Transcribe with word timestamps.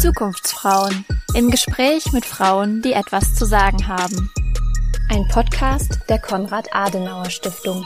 Zukunftsfrauen 0.00 1.04
im 1.34 1.50
Gespräch 1.50 2.12
mit 2.12 2.24
Frauen, 2.24 2.80
die 2.80 2.94
etwas 2.94 3.34
zu 3.34 3.44
sagen 3.44 3.86
haben. 3.86 4.30
Ein 5.10 5.28
Podcast 5.28 6.00
der 6.08 6.18
Konrad 6.18 6.74
Adenauer 6.74 7.28
Stiftung. 7.28 7.84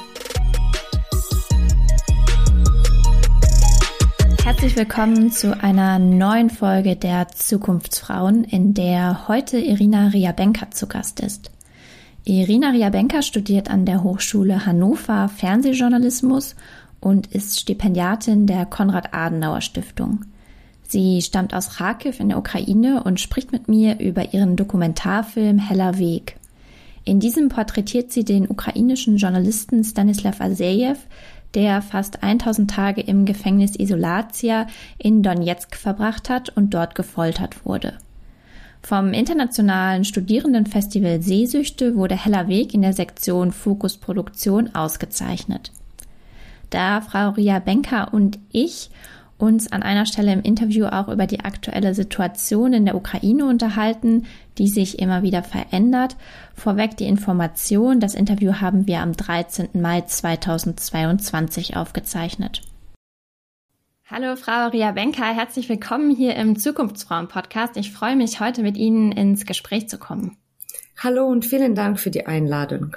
Herzlich 4.50 4.74
willkommen 4.74 5.30
zu 5.30 5.62
einer 5.62 6.00
neuen 6.00 6.50
Folge 6.50 6.96
der 6.96 7.28
Zukunftsfrauen, 7.28 8.42
in 8.42 8.74
der 8.74 9.28
heute 9.28 9.60
Irina 9.60 10.08
Riabenka 10.08 10.72
zu 10.72 10.88
Gast 10.88 11.20
ist. 11.20 11.52
Irina 12.24 12.70
Riabenka 12.70 13.22
studiert 13.22 13.70
an 13.70 13.86
der 13.86 14.02
Hochschule 14.02 14.66
Hannover 14.66 15.28
Fernsehjournalismus 15.28 16.56
und 16.98 17.28
ist 17.28 17.60
Stipendiatin 17.60 18.48
der 18.48 18.66
Konrad 18.66 19.14
Adenauer 19.14 19.60
Stiftung. 19.60 20.24
Sie 20.82 21.22
stammt 21.22 21.54
aus 21.54 21.76
Kharkiv 21.76 22.18
in 22.18 22.30
der 22.30 22.38
Ukraine 22.38 23.04
und 23.04 23.20
spricht 23.20 23.52
mit 23.52 23.68
mir 23.68 24.00
über 24.00 24.34
ihren 24.34 24.56
Dokumentarfilm 24.56 25.60
Heller 25.60 25.96
Weg. 25.98 26.40
In 27.04 27.20
diesem 27.20 27.50
porträtiert 27.50 28.10
sie 28.10 28.24
den 28.24 28.50
ukrainischen 28.50 29.16
Journalisten 29.16 29.84
Stanislav 29.84 30.40
Asejew, 30.40 30.96
der 31.54 31.82
fast 31.82 32.22
1000 32.22 32.70
Tage 32.70 33.00
im 33.00 33.24
Gefängnis 33.24 33.76
Isolatia 33.76 34.66
in 34.98 35.22
Donetsk 35.22 35.76
verbracht 35.76 36.28
hat 36.28 36.50
und 36.50 36.74
dort 36.74 36.94
gefoltert 36.94 37.64
wurde. 37.64 37.98
Vom 38.82 39.12
internationalen 39.12 40.04
Studierendenfestival 40.04 41.22
Seesüchte 41.22 41.96
wurde 41.96 42.16
Heller 42.16 42.48
Weg 42.48 42.72
in 42.72 42.82
der 42.82 42.94
Sektion 42.94 43.52
Fokus 43.52 43.98
Produktion 43.98 44.74
ausgezeichnet. 44.74 45.70
Da 46.70 47.00
Frau 47.00 47.30
Ria 47.30 47.58
Benker 47.58 48.14
und 48.14 48.38
ich 48.52 48.90
uns 49.40 49.72
an 49.72 49.82
einer 49.82 50.06
Stelle 50.06 50.32
im 50.32 50.42
Interview 50.42 50.86
auch 50.86 51.08
über 51.08 51.26
die 51.26 51.40
aktuelle 51.40 51.94
Situation 51.94 52.72
in 52.72 52.84
der 52.84 52.94
Ukraine 52.94 53.46
unterhalten, 53.46 54.26
die 54.58 54.68
sich 54.68 54.98
immer 54.98 55.22
wieder 55.22 55.42
verändert. 55.42 56.16
Vorweg 56.54 56.96
die 56.96 57.06
Information, 57.06 58.00
das 58.00 58.14
Interview 58.14 58.60
haben 58.60 58.86
wir 58.86 59.00
am 59.00 59.12
13. 59.12 59.68
Mai 59.80 60.02
2022 60.02 61.76
aufgezeichnet. 61.76 62.62
Hallo 64.06 64.34
Frau 64.36 64.68
Ria 64.68 64.90
Benker, 64.90 65.32
herzlich 65.32 65.68
willkommen 65.68 66.14
hier 66.14 66.34
im 66.34 66.58
Zukunftsfrauen-Podcast. 66.58 67.76
Ich 67.76 67.92
freue 67.92 68.16
mich, 68.16 68.40
heute 68.40 68.62
mit 68.62 68.76
Ihnen 68.76 69.12
ins 69.12 69.46
Gespräch 69.46 69.88
zu 69.88 69.98
kommen. 69.98 70.36
Hallo 70.98 71.26
und 71.26 71.44
vielen 71.44 71.74
Dank 71.74 72.00
für 72.00 72.10
die 72.10 72.26
Einladung. 72.26 72.96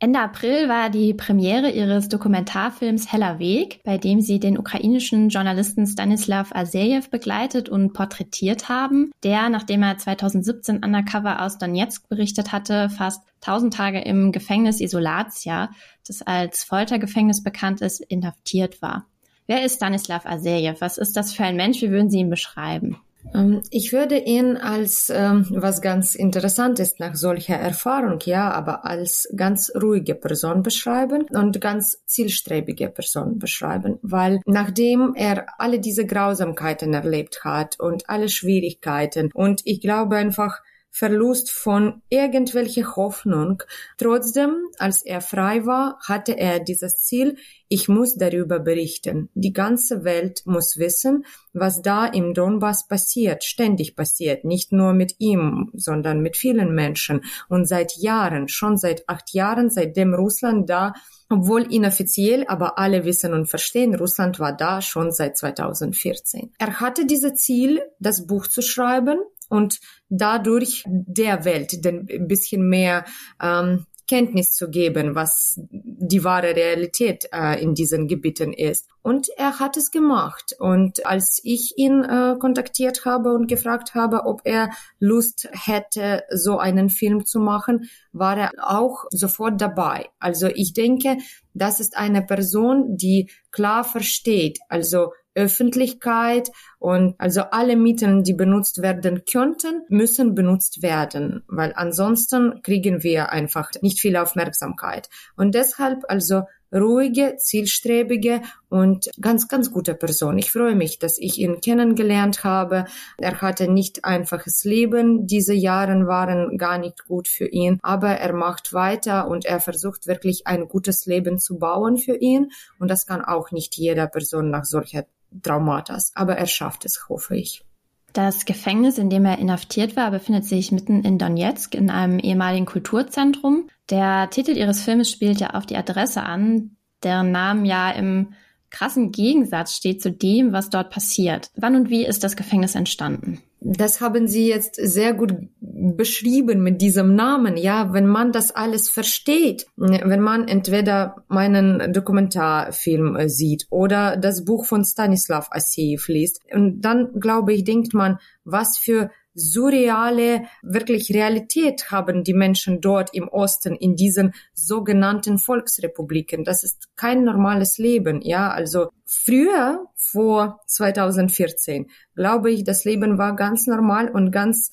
Ende 0.00 0.20
April 0.20 0.68
war 0.68 0.90
die 0.90 1.12
Premiere 1.12 1.70
ihres 1.70 2.08
Dokumentarfilms 2.08 3.10
Heller 3.10 3.40
Weg, 3.40 3.80
bei 3.82 3.98
dem 3.98 4.20
sie 4.20 4.38
den 4.38 4.56
ukrainischen 4.56 5.28
Journalisten 5.28 5.88
Stanislav 5.88 6.54
Asejew 6.54 7.02
begleitet 7.10 7.68
und 7.68 7.94
porträtiert 7.94 8.68
haben, 8.68 9.10
der, 9.24 9.48
nachdem 9.48 9.82
er 9.82 9.98
2017 9.98 10.84
undercover 10.84 11.42
aus 11.42 11.58
Donetsk 11.58 12.08
berichtet 12.08 12.52
hatte, 12.52 12.90
fast 12.90 13.22
1000 13.40 13.74
Tage 13.74 14.00
im 14.00 14.30
Gefängnis 14.30 14.80
Isolatia, 14.80 15.70
das 16.06 16.22
als 16.22 16.62
Foltergefängnis 16.62 17.42
bekannt 17.42 17.80
ist, 17.80 18.00
inhaftiert 18.00 18.80
war. 18.80 19.06
Wer 19.48 19.64
ist 19.64 19.76
Stanislav 19.76 20.26
Asejew? 20.26 20.76
Was 20.78 20.98
ist 20.98 21.16
das 21.16 21.32
für 21.32 21.42
ein 21.42 21.56
Mensch? 21.56 21.82
Wie 21.82 21.90
würden 21.90 22.10
Sie 22.10 22.18
ihn 22.18 22.30
beschreiben? 22.30 23.00
Ähm, 23.34 23.62
ich 23.70 23.92
würde 23.92 24.18
ihn 24.18 24.56
als 24.56 25.10
ähm, 25.14 25.46
was 25.50 25.80
ganz 25.80 26.14
Interessantes 26.14 26.98
nach 26.98 27.14
solcher 27.14 27.56
Erfahrung, 27.56 28.18
ja, 28.24 28.50
aber 28.50 28.84
als 28.84 29.28
ganz 29.36 29.72
ruhige 29.80 30.14
Person 30.14 30.62
beschreiben 30.62 31.26
und 31.30 31.60
ganz 31.60 32.02
zielstrebige 32.06 32.88
Person 32.88 33.38
beschreiben, 33.38 33.98
weil 34.02 34.40
nachdem 34.46 35.14
er 35.14 35.46
alle 35.58 35.80
diese 35.80 36.06
Grausamkeiten 36.06 36.94
erlebt 36.94 37.44
hat 37.44 37.78
und 37.78 38.08
alle 38.08 38.28
Schwierigkeiten 38.28 39.30
und 39.34 39.62
ich 39.64 39.80
glaube 39.80 40.16
einfach 40.16 40.60
Verlust 40.98 41.52
von 41.52 42.02
irgendwelcher 42.08 42.96
Hoffnung. 42.96 43.62
Trotzdem, 43.98 44.56
als 44.78 45.04
er 45.04 45.20
frei 45.20 45.64
war, 45.64 46.00
hatte 46.04 46.36
er 46.36 46.58
dieses 46.58 47.02
Ziel, 47.02 47.36
ich 47.68 47.88
muss 47.88 48.16
darüber 48.16 48.58
berichten. 48.58 49.28
Die 49.34 49.52
ganze 49.52 50.02
Welt 50.02 50.42
muss 50.44 50.76
wissen, 50.76 51.24
was 51.52 51.82
da 51.82 52.04
im 52.04 52.34
Donbass 52.34 52.88
passiert, 52.88 53.44
ständig 53.44 53.94
passiert, 53.94 54.44
nicht 54.44 54.72
nur 54.72 54.92
mit 54.92 55.14
ihm, 55.18 55.70
sondern 55.72 56.20
mit 56.20 56.36
vielen 56.36 56.74
Menschen. 56.74 57.20
Und 57.48 57.68
seit 57.68 57.96
Jahren, 57.98 58.48
schon 58.48 58.76
seit 58.76 59.08
acht 59.08 59.32
Jahren, 59.32 59.70
seitdem 59.70 60.14
Russland 60.14 60.68
da 60.68 60.94
obwohl 61.30 61.70
inoffiziell, 61.70 62.46
aber 62.48 62.78
alle 62.78 63.04
wissen 63.04 63.34
und 63.34 63.50
verstehen, 63.50 63.94
Russland 63.94 64.40
war 64.40 64.56
da 64.56 64.80
schon 64.80 65.12
seit 65.12 65.36
2014. 65.36 66.54
Er 66.58 66.80
hatte 66.80 67.04
dieses 67.04 67.34
Ziel, 67.34 67.82
das 68.00 68.26
Buch 68.26 68.46
zu 68.46 68.62
schreiben 68.62 69.18
und 69.48 69.80
dadurch 70.08 70.84
der 70.86 71.44
Welt 71.44 71.74
ein 71.84 72.28
bisschen 72.28 72.68
mehr 72.68 73.04
ähm, 73.42 73.86
Kenntnis 74.08 74.54
zu 74.54 74.70
geben, 74.70 75.14
was 75.14 75.60
die 75.70 76.24
wahre 76.24 76.56
Realität 76.56 77.28
äh, 77.32 77.62
in 77.62 77.74
diesen 77.74 78.08
Gebieten 78.08 78.52
ist. 78.52 78.88
Und 79.02 79.28
er 79.36 79.60
hat 79.60 79.76
es 79.76 79.90
gemacht. 79.90 80.54
Und 80.58 81.06
als 81.06 81.40
ich 81.44 81.74
ihn 81.76 82.02
äh, 82.02 82.34
kontaktiert 82.40 83.04
habe 83.04 83.34
und 83.34 83.46
gefragt 83.46 83.94
habe, 83.94 84.24
ob 84.24 84.40
er 84.44 84.70
Lust 84.98 85.48
hätte, 85.52 86.24
so 86.30 86.58
einen 86.58 86.88
Film 86.88 87.26
zu 87.26 87.38
machen, 87.38 87.88
war 88.12 88.36
er 88.38 88.50
auch 88.58 89.04
sofort 89.10 89.60
dabei. 89.60 90.08
Also 90.18 90.48
ich 90.48 90.72
denke, 90.72 91.18
das 91.52 91.78
ist 91.78 91.96
eine 91.96 92.22
Person, 92.22 92.96
die 92.96 93.30
klar 93.50 93.84
versteht, 93.84 94.58
also 94.68 95.12
Öffentlichkeit 95.38 96.50
und 96.78 97.14
also 97.18 97.42
alle 97.42 97.76
Mittel, 97.76 98.22
die 98.22 98.34
benutzt 98.34 98.82
werden 98.82 99.22
könnten, 99.24 99.82
müssen 99.88 100.34
benutzt 100.34 100.82
werden, 100.82 101.44
weil 101.46 101.72
ansonsten 101.76 102.60
kriegen 102.62 103.02
wir 103.02 103.30
einfach 103.30 103.70
nicht 103.80 104.00
viel 104.00 104.16
Aufmerksamkeit. 104.16 105.08
Und 105.36 105.54
deshalb 105.54 106.04
also 106.08 106.42
ruhige, 106.72 107.36
zielstrebige 107.38 108.42
und 108.68 109.10
ganz, 109.20 109.48
ganz 109.48 109.72
gute 109.72 109.94
Person. 109.94 110.38
Ich 110.38 110.50
freue 110.52 110.74
mich, 110.74 110.98
dass 110.98 111.18
ich 111.18 111.38
ihn 111.38 111.60
kennengelernt 111.60 112.44
habe. 112.44 112.84
Er 113.16 113.40
hatte 113.40 113.70
nicht 113.70 114.04
einfaches 114.04 114.64
Leben. 114.64 115.26
Diese 115.26 115.54
Jahre 115.54 116.06
waren 116.06 116.58
gar 116.58 116.78
nicht 116.78 117.06
gut 117.06 117.28
für 117.28 117.46
ihn, 117.46 117.78
aber 117.82 118.10
er 118.10 118.34
macht 118.34 118.72
weiter 118.72 119.28
und 119.28 119.46
er 119.46 119.60
versucht 119.60 120.06
wirklich 120.06 120.46
ein 120.46 120.68
gutes 120.68 121.06
Leben 121.06 121.38
zu 121.38 121.58
bauen 121.58 121.96
für 121.96 122.16
ihn. 122.16 122.50
Und 122.78 122.88
das 122.88 123.06
kann 123.06 123.24
auch 123.24 123.50
nicht 123.50 123.76
jeder 123.76 124.06
Person 124.06 124.50
nach 124.50 124.64
solcher 124.64 125.06
Traumatas. 125.42 126.12
Aber 126.14 126.36
er 126.36 126.46
schafft 126.46 126.84
es, 126.84 127.08
hoffe 127.08 127.36
ich. 127.36 127.64
Das 128.12 128.46
Gefängnis, 128.46 128.98
in 128.98 129.10
dem 129.10 129.24
er 129.24 129.38
inhaftiert 129.38 129.94
war, 129.94 130.10
befindet 130.10 130.44
sich 130.44 130.72
mitten 130.72 131.02
in 131.04 131.18
Donetsk 131.18 131.74
in 131.74 131.90
einem 131.90 132.18
ehemaligen 132.18 132.66
Kulturzentrum. 132.66 133.68
Der 133.90 134.30
Titel 134.30 134.56
ihres 134.56 134.82
Filmes 134.82 135.10
spielt 135.10 135.40
ja 135.40 135.50
auf 135.50 135.66
die 135.66 135.76
Adresse 135.76 136.22
an, 136.22 136.76
deren 137.02 137.30
Namen 137.30 137.64
ja 137.64 137.90
im 137.90 138.32
krassen 138.70 139.12
Gegensatz 139.12 139.74
steht 139.74 140.02
zu 140.02 140.10
dem, 140.10 140.52
was 140.52 140.70
dort 140.70 140.90
passiert. 140.90 141.50
Wann 141.56 141.76
und 141.76 141.90
wie 141.90 142.04
ist 142.04 142.24
das 142.24 142.36
Gefängnis 142.36 142.74
entstanden? 142.74 143.40
Das 143.60 144.00
haben 144.00 144.28
Sie 144.28 144.48
jetzt 144.48 144.76
sehr 144.76 145.14
gut 145.14 145.34
beschrieben 145.60 146.62
mit 146.62 146.80
diesem 146.80 147.16
Namen. 147.16 147.56
Ja, 147.56 147.92
wenn 147.92 148.06
man 148.06 148.30
das 148.30 148.52
alles 148.52 148.88
versteht, 148.88 149.66
wenn 149.76 150.20
man 150.20 150.46
entweder 150.46 151.24
meinen 151.28 151.92
Dokumentarfilm 151.92 153.16
äh, 153.16 153.28
sieht 153.28 153.66
oder 153.70 154.16
das 154.16 154.44
Buch 154.44 154.64
von 154.64 154.84
Stanislav 154.84 155.48
Asiev 155.50 156.06
liest, 156.08 156.40
und 156.52 156.82
dann 156.82 157.18
glaube 157.18 157.52
ich, 157.52 157.64
denkt 157.64 157.94
man, 157.94 158.18
was 158.44 158.78
für 158.78 159.10
surreale, 159.38 160.42
wirklich 160.62 161.14
Realität 161.14 161.90
haben 161.90 162.24
die 162.24 162.34
Menschen 162.34 162.80
dort 162.80 163.14
im 163.14 163.28
Osten 163.28 163.76
in 163.76 163.94
diesen 163.94 164.34
sogenannten 164.52 165.38
Volksrepubliken. 165.38 166.44
Das 166.44 166.64
ist 166.64 166.88
kein 166.96 167.24
normales 167.24 167.78
Leben, 167.78 168.20
ja. 168.20 168.50
Also 168.50 168.88
früher, 169.04 169.86
vor 169.94 170.60
2014, 170.66 171.86
glaube 172.14 172.50
ich, 172.50 172.64
das 172.64 172.84
Leben 172.84 173.16
war 173.18 173.36
ganz 173.36 173.66
normal 173.66 174.10
und 174.10 174.32
ganz 174.32 174.70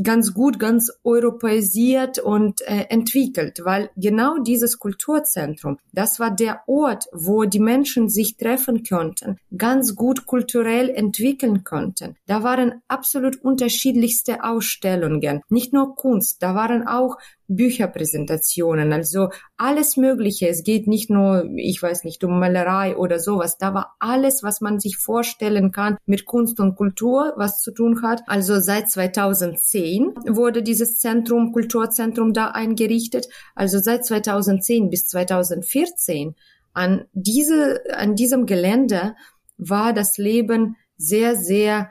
ganz 0.00 0.34
gut, 0.34 0.58
ganz 0.58 0.90
europäisiert 1.04 2.18
und 2.18 2.60
äh, 2.62 2.86
entwickelt, 2.88 3.60
weil 3.64 3.90
genau 3.96 4.38
dieses 4.38 4.78
Kulturzentrum, 4.78 5.78
das 5.92 6.18
war 6.18 6.30
der 6.30 6.62
Ort, 6.66 7.06
wo 7.12 7.44
die 7.44 7.60
Menschen 7.60 8.08
sich 8.08 8.36
treffen 8.36 8.84
konnten, 8.84 9.38
ganz 9.56 9.94
gut 9.94 10.26
kulturell 10.26 10.88
entwickeln 10.90 11.64
konnten. 11.64 12.16
Da 12.26 12.42
waren 12.42 12.82
absolut 12.88 13.36
unterschiedlichste 13.42 14.44
Ausstellungen, 14.44 15.42
nicht 15.48 15.72
nur 15.72 15.94
Kunst, 15.94 16.42
da 16.42 16.54
waren 16.54 16.86
auch 16.86 17.18
Bücherpräsentationen, 17.56 18.92
also 18.92 19.28
alles 19.56 19.96
Mögliche. 19.96 20.48
Es 20.48 20.64
geht 20.64 20.86
nicht 20.86 21.10
nur, 21.10 21.48
ich 21.56 21.82
weiß 21.82 22.04
nicht, 22.04 22.24
um 22.24 22.38
Malerei 22.38 22.96
oder 22.96 23.18
sowas. 23.18 23.58
Da 23.58 23.74
war 23.74 23.96
alles, 23.98 24.42
was 24.42 24.60
man 24.60 24.80
sich 24.80 24.96
vorstellen 24.96 25.72
kann 25.72 25.96
mit 26.06 26.24
Kunst 26.24 26.60
und 26.60 26.76
Kultur, 26.76 27.32
was 27.36 27.60
zu 27.60 27.72
tun 27.72 28.02
hat. 28.02 28.22
Also 28.26 28.60
seit 28.60 28.90
2010 28.90 30.14
wurde 30.28 30.62
dieses 30.62 30.98
Zentrum, 30.98 31.52
Kulturzentrum 31.52 32.32
da 32.32 32.48
eingerichtet. 32.48 33.28
Also 33.54 33.78
seit 33.78 34.04
2010 34.04 34.90
bis 34.90 35.06
2014 35.06 36.34
an 36.72 37.04
diese, 37.12 37.82
an 37.94 38.14
diesem 38.14 38.46
Gelände 38.46 39.14
war 39.58 39.92
das 39.92 40.16
Leben 40.16 40.76
sehr, 40.96 41.36
sehr 41.36 41.90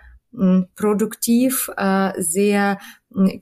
produktiv, 0.75 1.69
äh, 1.75 2.13
sehr 2.21 2.79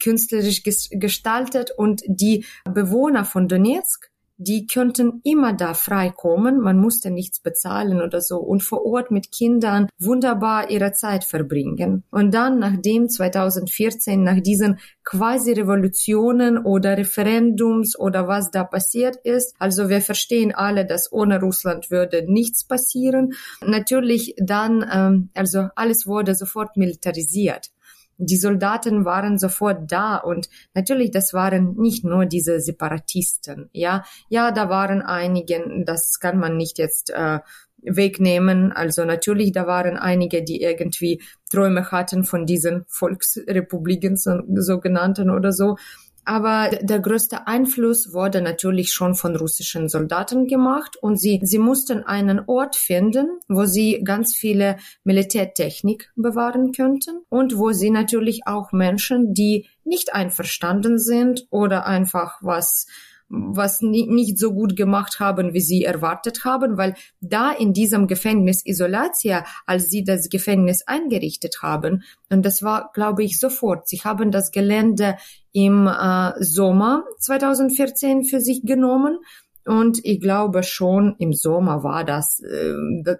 künstlerisch 0.01 0.63
gestaltet 0.63 1.71
und 1.77 2.01
die 2.07 2.45
Bewohner 2.65 3.25
von 3.25 3.47
Donetsk 3.47 4.09
die 4.39 4.67
könnten 4.67 5.19
immer 5.25 5.53
da 5.53 5.73
frei 5.73 6.09
kommen, 6.09 6.61
man 6.61 6.79
musste 6.79 7.11
nichts 7.11 7.41
bezahlen 7.41 8.01
oder 8.01 8.21
so 8.21 8.37
und 8.37 8.63
vor 8.63 8.85
Ort 8.85 9.11
mit 9.11 9.33
Kindern 9.33 9.87
wunderbar 9.99 10.69
ihre 10.69 10.93
Zeit 10.93 11.25
verbringen. 11.25 12.03
Und 12.09 12.33
dann, 12.33 12.57
nachdem 12.57 13.09
2014, 13.09 14.23
nach 14.23 14.39
diesen 14.39 14.79
quasi 15.03 15.51
Revolutionen 15.51 16.57
oder 16.57 16.97
Referendums 16.97 17.99
oder 17.99 18.29
was 18.29 18.49
da 18.49 18.63
passiert 18.63 19.17
ist, 19.17 19.55
also 19.59 19.89
wir 19.89 20.01
verstehen 20.01 20.55
alle, 20.55 20.85
dass 20.85 21.11
ohne 21.11 21.41
Russland 21.41 21.91
würde 21.91 22.23
nichts 22.25 22.63
passieren. 22.65 23.33
Natürlich 23.65 24.35
dann, 24.41 24.89
ähm, 24.89 25.29
also 25.33 25.67
alles 25.75 26.07
wurde 26.07 26.33
sofort 26.33 26.77
militarisiert 26.77 27.71
die 28.19 28.37
Soldaten 28.37 29.05
waren 29.05 29.37
sofort 29.39 29.91
da 29.91 30.17
und 30.17 30.49
natürlich, 30.73 31.11
das 31.11 31.33
waren 31.33 31.75
nicht 31.77 32.03
nur 32.03 32.25
diese 32.25 32.59
Separatisten, 32.59 33.69
ja, 33.71 34.03
ja, 34.29 34.51
da 34.51 34.69
waren 34.69 35.01
einige, 35.01 35.83
das 35.85 36.19
kann 36.19 36.37
man 36.37 36.57
nicht 36.57 36.77
jetzt 36.77 37.09
äh, 37.09 37.39
wegnehmen. 37.81 38.71
Also 38.71 39.05
natürlich, 39.05 39.51
da 39.51 39.67
waren 39.67 39.97
einige, 39.97 40.43
die 40.43 40.61
irgendwie 40.61 41.21
Träume 41.49 41.91
hatten 41.91 42.23
von 42.23 42.45
diesen 42.45 42.85
Volksrepubliken, 42.87 44.17
sogenannten 44.17 45.29
oder 45.29 45.51
so. 45.51 45.77
Aber 46.25 46.69
der 46.81 46.99
größte 46.99 47.47
Einfluss 47.47 48.13
wurde 48.13 48.41
natürlich 48.41 48.93
schon 48.93 49.15
von 49.15 49.35
russischen 49.35 49.89
Soldaten 49.89 50.47
gemacht 50.47 50.97
und 51.01 51.19
sie, 51.19 51.39
sie 51.43 51.59
mussten 51.59 52.03
einen 52.03 52.41
Ort 52.45 52.75
finden, 52.75 53.39
wo 53.47 53.65
sie 53.65 54.01
ganz 54.03 54.35
viele 54.35 54.77
Militärtechnik 55.03 56.11
bewahren 56.15 56.71
könnten 56.71 57.21
und 57.29 57.57
wo 57.57 57.71
sie 57.71 57.89
natürlich 57.89 58.41
auch 58.45 58.71
Menschen, 58.71 59.33
die 59.33 59.67
nicht 59.83 60.13
einverstanden 60.13 60.99
sind 60.99 61.47
oder 61.49 61.85
einfach 61.85 62.37
was 62.41 62.85
was 63.29 63.81
nicht 63.81 64.37
so 64.39 64.53
gut 64.53 64.75
gemacht 64.75 65.19
haben, 65.19 65.53
wie 65.53 65.61
sie 65.61 65.83
erwartet 65.83 66.45
haben, 66.45 66.77
weil 66.77 66.95
da 67.21 67.51
in 67.51 67.73
diesem 67.73 68.07
Gefängnis 68.07 68.65
Isolatia, 68.65 69.45
als 69.65 69.89
sie 69.89 70.03
das 70.03 70.29
Gefängnis 70.29 70.83
eingerichtet 70.87 71.61
haben, 71.61 72.03
und 72.29 72.45
das 72.45 72.63
war, 72.63 72.91
glaube 72.93 73.23
ich, 73.23 73.39
sofort, 73.39 73.87
sie 73.87 74.01
haben 74.03 74.31
das 74.31 74.51
Gelände 74.51 75.15
im 75.51 75.87
äh, 75.87 76.31
Sommer 76.43 77.05
2014 77.19 78.23
für 78.23 78.39
sich 78.39 78.63
genommen. 78.63 79.19
Und 79.65 79.99
ich 80.03 80.19
glaube 80.19 80.63
schon 80.63 81.15
im 81.19 81.33
Sommer 81.33 81.83
war 81.83 82.03
das 82.03 82.39
äh, 82.39 82.73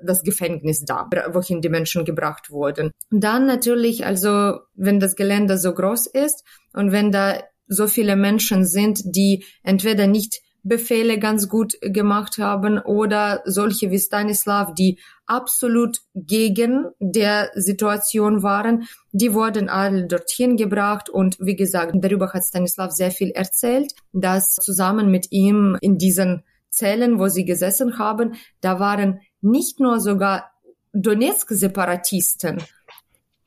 das 0.03 0.23
Gefängnis 0.23 0.83
da, 0.83 1.07
wohin 1.31 1.61
die 1.61 1.69
Menschen 1.69 2.05
gebracht 2.05 2.49
wurden. 2.49 2.91
Dann 3.11 3.45
natürlich, 3.45 4.05
also 4.05 4.59
wenn 4.73 4.99
das 4.99 5.15
Gelände 5.15 5.57
so 5.57 5.73
groß 5.73 6.07
ist 6.07 6.43
und 6.73 6.91
wenn 6.91 7.11
da 7.11 7.39
so 7.69 7.87
viele 7.87 8.17
Menschen 8.17 8.65
sind, 8.65 9.01
die 9.05 9.45
entweder 9.63 10.07
nicht 10.07 10.41
Befehle 10.63 11.19
ganz 11.19 11.47
gut 11.47 11.77
gemacht 11.81 12.37
haben 12.37 12.79
oder 12.79 13.41
solche 13.45 13.91
wie 13.91 13.99
Stanislav, 13.99 14.73
die 14.73 14.99
absolut 15.25 16.01
gegen 16.15 16.87
der 16.99 17.51
Situation 17.55 18.43
waren, 18.43 18.87
die 19.11 19.33
wurden 19.33 19.69
alle 19.69 20.05
dorthin 20.05 20.57
gebracht. 20.57 21.09
Und 21.09 21.37
wie 21.39 21.55
gesagt, 21.55 21.93
darüber 21.95 22.33
hat 22.33 22.43
Stanislav 22.43 22.91
sehr 22.91 23.11
viel 23.11 23.29
erzählt, 23.31 23.93
dass 24.11 24.55
zusammen 24.55 25.09
mit 25.09 25.31
ihm 25.31 25.77
in 25.79 25.97
diesen 25.97 26.43
Zellen, 26.69 27.19
wo 27.19 27.27
sie 27.27 27.45
gesessen 27.45 27.97
haben, 27.97 28.33
da 28.61 28.79
waren 28.79 29.21
nicht 29.41 29.79
nur 29.79 29.99
sogar 29.99 30.51
Donetsk-Separatisten, 30.93 32.61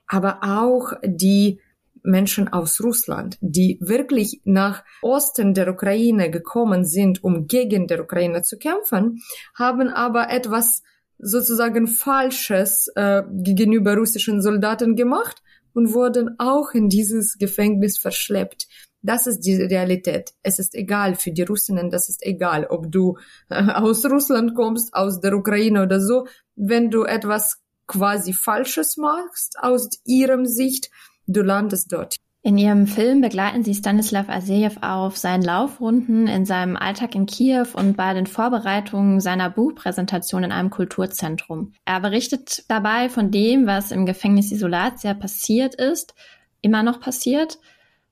aber 0.07 0.41
auch 0.43 0.93
die 1.05 1.61
Menschen 2.03 2.49
aus 2.49 2.81
Russland, 2.83 3.39
die 3.41 3.79
wirklich 3.81 4.41
nach 4.45 4.85
Osten 5.03 5.55
der 5.55 5.69
Ukraine 5.69 6.31
gekommen 6.31 6.85
sind, 6.85 7.23
um 7.23 7.47
gegen 7.47 7.87
der 7.87 8.03
Ukraine 8.03 8.43
zu 8.43 8.59
kämpfen, 8.59 9.23
haben 9.55 9.89
aber 9.89 10.31
etwas 10.31 10.83
sozusagen 11.19 11.87
Falsches 11.87 12.89
äh, 12.97 13.23
gegenüber 13.31 13.97
russischen 13.97 14.43
Soldaten 14.43 14.97
gemacht 14.97 15.43
und 15.73 15.95
wurden 15.95 16.35
auch 16.39 16.73
in 16.73 16.89
dieses 16.89 17.39
Gefängnis 17.39 17.99
verschleppt. 17.99 18.67
Das 19.03 19.27
ist 19.27 19.41
die 19.41 19.57
Realität. 19.57 20.33
Es 20.43 20.59
ist 20.59 20.75
egal 20.75 21.17
für 21.17 21.33
die 21.33 21.43
Russinnen, 21.43 21.91
das 21.91 22.09
ist 22.09 22.25
egal, 22.25 22.67
ob 22.67 22.91
du 22.91 23.19
äh, 23.49 23.63
aus 23.73 24.05
Russland 24.05 24.55
kommst, 24.55 24.95
aus 24.95 25.21
der 25.21 25.35
Ukraine 25.35 25.83
oder 25.83 26.01
so. 26.01 26.27
Wenn 26.55 26.91
du 26.91 27.05
etwas 27.05 27.63
quasi 27.87 28.33
Falsches 28.33 28.97
machst 28.97 29.57
aus 29.61 29.89
ihrem 30.05 30.47
Sicht, 30.47 30.91
du 31.27 31.43
landest 31.43 31.93
dort. 31.93 32.17
In 32.45 32.59
ihrem 32.59 32.89
Film 32.89 33.21
begleiten 33.21 33.63
sie 33.63 33.73
Stanislav 33.73 34.29
Asejew 34.29 34.73
auf 34.81 35.17
seinen 35.17 35.45
Laufrunden 35.45 36.27
in 36.27 36.45
seinem 36.45 36.77
Alltag 36.77 37.15
in 37.15 37.27
Kiew 37.27 37.69
und 37.75 37.97
bei 37.97 38.15
den 38.15 38.27
Vorbereitungen 38.27 39.21
seiner 39.21 39.49
Buchpräsentation 39.49 40.43
in 40.43 40.51
einem 40.51 40.71
Kulturzentrum. 40.71 41.73
Er 41.85 42.01
berichtet 42.01 42.65
dabei 42.67 43.09
von 43.09 43.31
dem, 43.31 43.69
was 43.69 43.93
im 43.93 44.07
Gefängnis 44.07 44.51
Isolatia 44.51 45.15
passiert 45.15 45.77
ist, 45.77 46.15
immer 46.63 46.83
noch 46.83 46.99
passiert. 46.99 47.61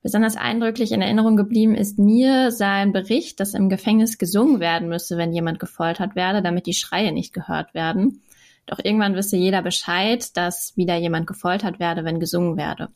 Besonders 0.01 0.37
eindrücklich 0.37 0.93
in 0.93 1.03
Erinnerung 1.03 1.37
geblieben 1.37 1.75
ist 1.75 1.99
mir 1.99 2.53
sein 2.53 2.93
Bericht, 2.93 3.41
dass 3.41 3.55
im 3.55 3.69
Gefängnis 3.69 4.17
gesungen 4.17 4.61
werden 4.61 4.89
müsse, 4.89 5.17
wenn 5.17 5.33
jemand 5.33 5.59
gefoltert 5.59 6.15
werde, 6.15 6.41
damit 6.41 6.67
die 6.67 6.75
Schreie 6.75 7.11
nicht 7.11 7.33
gehört 7.33 7.75
werden. 7.75 8.23
Doch 8.67 8.79
irgendwann 8.81 9.17
wisse 9.17 9.37
jeder 9.37 9.63
Bescheid, 9.63 10.37
dass 10.37 10.77
wieder 10.77 10.97
jemand 10.97 11.27
gefoltert 11.27 11.81
werde, 11.81 12.05
wenn 12.05 12.21
gesungen 12.21 12.57
werde. 12.57 12.91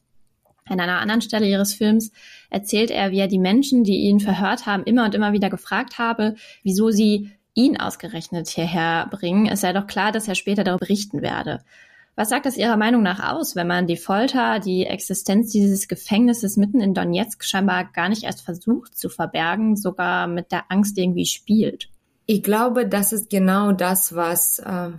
An 0.66 0.80
einer 0.80 1.00
anderen 1.00 1.20
Stelle 1.20 1.46
ihres 1.46 1.74
Films 1.74 2.10
erzählt 2.48 2.90
er, 2.90 3.10
wie 3.10 3.18
er 3.18 3.28
die 3.28 3.38
Menschen, 3.38 3.84
die 3.84 3.98
ihn 3.98 4.20
verhört 4.20 4.64
haben, 4.64 4.84
immer 4.84 5.04
und 5.04 5.14
immer 5.14 5.32
wieder 5.32 5.50
gefragt 5.50 5.98
habe, 5.98 6.36
wieso 6.62 6.90
sie 6.90 7.30
ihn 7.52 7.78
ausgerechnet 7.78 8.48
hierher 8.48 9.06
bringen. 9.10 9.46
Es 9.46 9.60
sei 9.60 9.74
doch 9.74 9.86
klar, 9.86 10.10
dass 10.10 10.26
er 10.26 10.34
später 10.34 10.64
darüber 10.64 10.86
berichten 10.86 11.20
werde. 11.20 11.60
Was 12.16 12.28
sagt 12.28 12.46
das 12.46 12.56
Ihrer 12.56 12.76
Meinung 12.76 13.02
nach 13.02 13.32
aus, 13.32 13.56
wenn 13.56 13.66
man 13.66 13.86
die 13.86 13.96
Folter, 13.96 14.60
die 14.60 14.86
Existenz 14.86 15.50
dieses 15.50 15.88
Gefängnisses 15.88 16.56
mitten 16.56 16.80
in 16.80 16.94
Donetsk 16.94 17.44
scheinbar 17.44 17.84
gar 17.92 18.08
nicht 18.08 18.22
erst 18.22 18.42
versucht 18.42 18.96
zu 18.96 19.08
verbergen, 19.08 19.76
sogar 19.76 20.28
mit 20.28 20.52
der 20.52 20.70
Angst 20.70 20.96
irgendwie 20.96 21.26
spielt? 21.26 21.90
Ich 22.26 22.42
glaube, 22.42 22.86
das 22.86 23.12
ist 23.12 23.30
genau 23.30 23.72
das, 23.72 24.14
was 24.14 24.60
äh, 24.60 24.92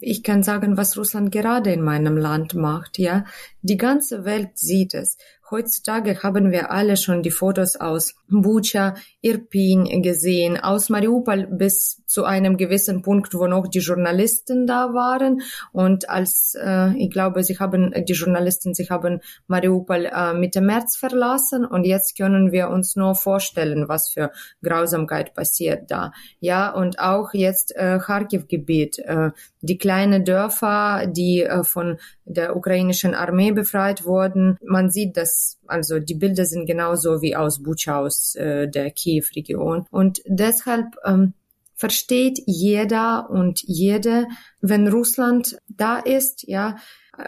ich 0.00 0.22
kann 0.22 0.42
sagen, 0.42 0.76
was 0.76 0.96
Russland 0.96 1.32
gerade 1.32 1.72
in 1.72 1.82
meinem 1.82 2.16
Land 2.16 2.54
macht, 2.54 2.98
ja. 2.98 3.24
Die 3.66 3.78
ganze 3.78 4.26
Welt 4.26 4.58
sieht 4.58 4.92
es. 4.92 5.16
Heutzutage 5.50 6.22
haben 6.22 6.50
wir 6.52 6.70
alle 6.70 6.96
schon 6.96 7.22
die 7.22 7.30
Fotos 7.30 7.76
aus 7.76 8.14
Bucha, 8.28 8.94
Irpin 9.20 10.02
gesehen, 10.02 10.58
aus 10.58 10.88
Mariupol 10.88 11.46
bis 11.46 12.02
zu 12.06 12.24
einem 12.24 12.56
gewissen 12.56 13.02
Punkt, 13.02 13.34
wo 13.34 13.46
noch 13.46 13.66
die 13.68 13.80
Journalisten 13.80 14.66
da 14.66 14.94
waren. 14.94 15.42
Und 15.72 16.08
als, 16.08 16.56
äh, 16.60 16.94
ich 16.96 17.10
glaube, 17.10 17.44
sie 17.44 17.58
haben, 17.58 17.92
die 18.06 18.12
Journalisten, 18.14 18.74
sie 18.74 18.88
haben 18.88 19.20
Mariupol 19.46 20.06
äh, 20.06 20.34
Mitte 20.34 20.60
März 20.60 20.96
verlassen 20.96 21.64
und 21.64 21.84
jetzt 21.84 22.16
können 22.16 22.50
wir 22.52 22.70
uns 22.70 22.96
nur 22.96 23.14
vorstellen, 23.14 23.88
was 23.88 24.08
für 24.08 24.30
Grausamkeit 24.62 25.34
passiert 25.34 25.90
da. 25.90 26.12
Ja, 26.40 26.70
und 26.70 26.98
auch 26.98 27.34
jetzt 27.34 27.76
äh, 27.76 27.98
Kharkiv-Gebiet, 27.98 28.98
äh, 29.00 29.30
die 29.60 29.78
kleinen 29.78 30.24
Dörfer, 30.24 31.06
die 31.06 31.42
äh, 31.42 31.64
von 31.64 31.98
der 32.24 32.56
ukrainischen 32.56 33.14
Armee 33.14 33.52
befreit 33.52 34.04
wurden. 34.04 34.58
Man 34.62 34.90
sieht, 34.90 35.16
dass 35.16 35.58
also 35.66 35.98
die 35.98 36.14
Bilder 36.14 36.44
sind 36.44 36.66
genauso 36.66 37.22
wie 37.22 37.36
aus 37.36 37.62
Bucha 37.62 38.00
aus 38.00 38.34
äh, 38.34 38.68
der 38.68 38.90
Kiew-Region 38.90 39.86
und 39.90 40.22
deshalb 40.26 40.96
ähm, 41.04 41.34
versteht 41.74 42.40
jeder 42.46 43.28
und 43.30 43.60
jede, 43.62 44.26
wenn 44.60 44.88
Russland 44.88 45.58
da 45.68 45.98
ist, 45.98 46.44
ja, 46.46 46.76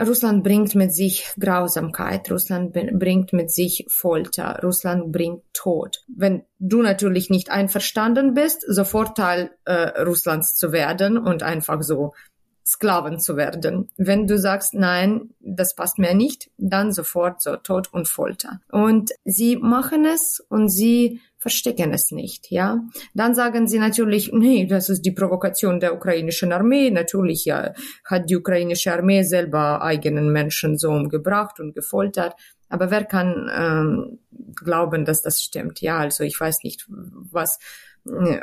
Russland 0.04 0.42
bringt 0.42 0.74
mit 0.74 0.92
sich 0.92 1.28
Grausamkeit, 1.38 2.30
Russland 2.30 2.72
bringt 2.72 3.32
mit 3.32 3.52
sich 3.52 3.86
Folter, 3.88 4.58
Russland 4.62 5.12
bringt 5.12 5.42
Tod. 5.52 6.04
Wenn 6.08 6.42
du 6.58 6.82
natürlich 6.82 7.30
nicht 7.30 7.50
einverstanden 7.50 8.34
bist, 8.34 8.64
sofort 8.66 9.16
Teil 9.16 9.50
äh, 9.64 10.02
Russlands 10.02 10.56
zu 10.56 10.72
werden 10.72 11.18
und 11.18 11.42
einfach 11.42 11.82
so 11.82 12.14
Sklaven 12.66 13.20
zu 13.20 13.36
werden. 13.36 13.88
Wenn 13.96 14.26
du 14.26 14.38
sagst, 14.38 14.74
nein, 14.74 15.30
das 15.40 15.74
passt 15.74 15.98
mir 15.98 16.14
nicht, 16.14 16.50
dann 16.58 16.92
sofort 16.92 17.40
so 17.40 17.56
Tod 17.56 17.92
und 17.92 18.08
Folter. 18.08 18.60
Und 18.70 19.12
sie 19.24 19.56
machen 19.56 20.04
es 20.04 20.44
und 20.48 20.68
sie 20.68 21.20
verstecken 21.38 21.92
es 21.92 22.10
nicht, 22.10 22.50
ja. 22.50 22.80
Dann 23.14 23.36
sagen 23.36 23.68
sie 23.68 23.78
natürlich, 23.78 24.32
nee, 24.32 24.66
das 24.66 24.88
ist 24.88 25.02
die 25.02 25.12
Provokation 25.12 25.78
der 25.78 25.94
ukrainischen 25.94 26.52
Armee. 26.52 26.90
Natürlich, 26.90 27.44
ja, 27.44 27.72
hat 28.04 28.28
die 28.28 28.36
ukrainische 28.36 28.92
Armee 28.92 29.22
selber 29.22 29.80
eigenen 29.80 30.32
Menschen 30.32 30.76
so 30.76 30.90
umgebracht 30.90 31.60
und 31.60 31.72
gefoltert. 31.72 32.34
Aber 32.68 32.90
wer 32.90 33.04
kann 33.04 33.48
ähm, 33.54 34.18
glauben, 34.56 35.04
dass 35.04 35.22
das 35.22 35.40
stimmt? 35.40 35.80
Ja, 35.80 35.98
also 35.98 36.24
ich 36.24 36.40
weiß 36.40 36.64
nicht, 36.64 36.84
was 36.88 37.60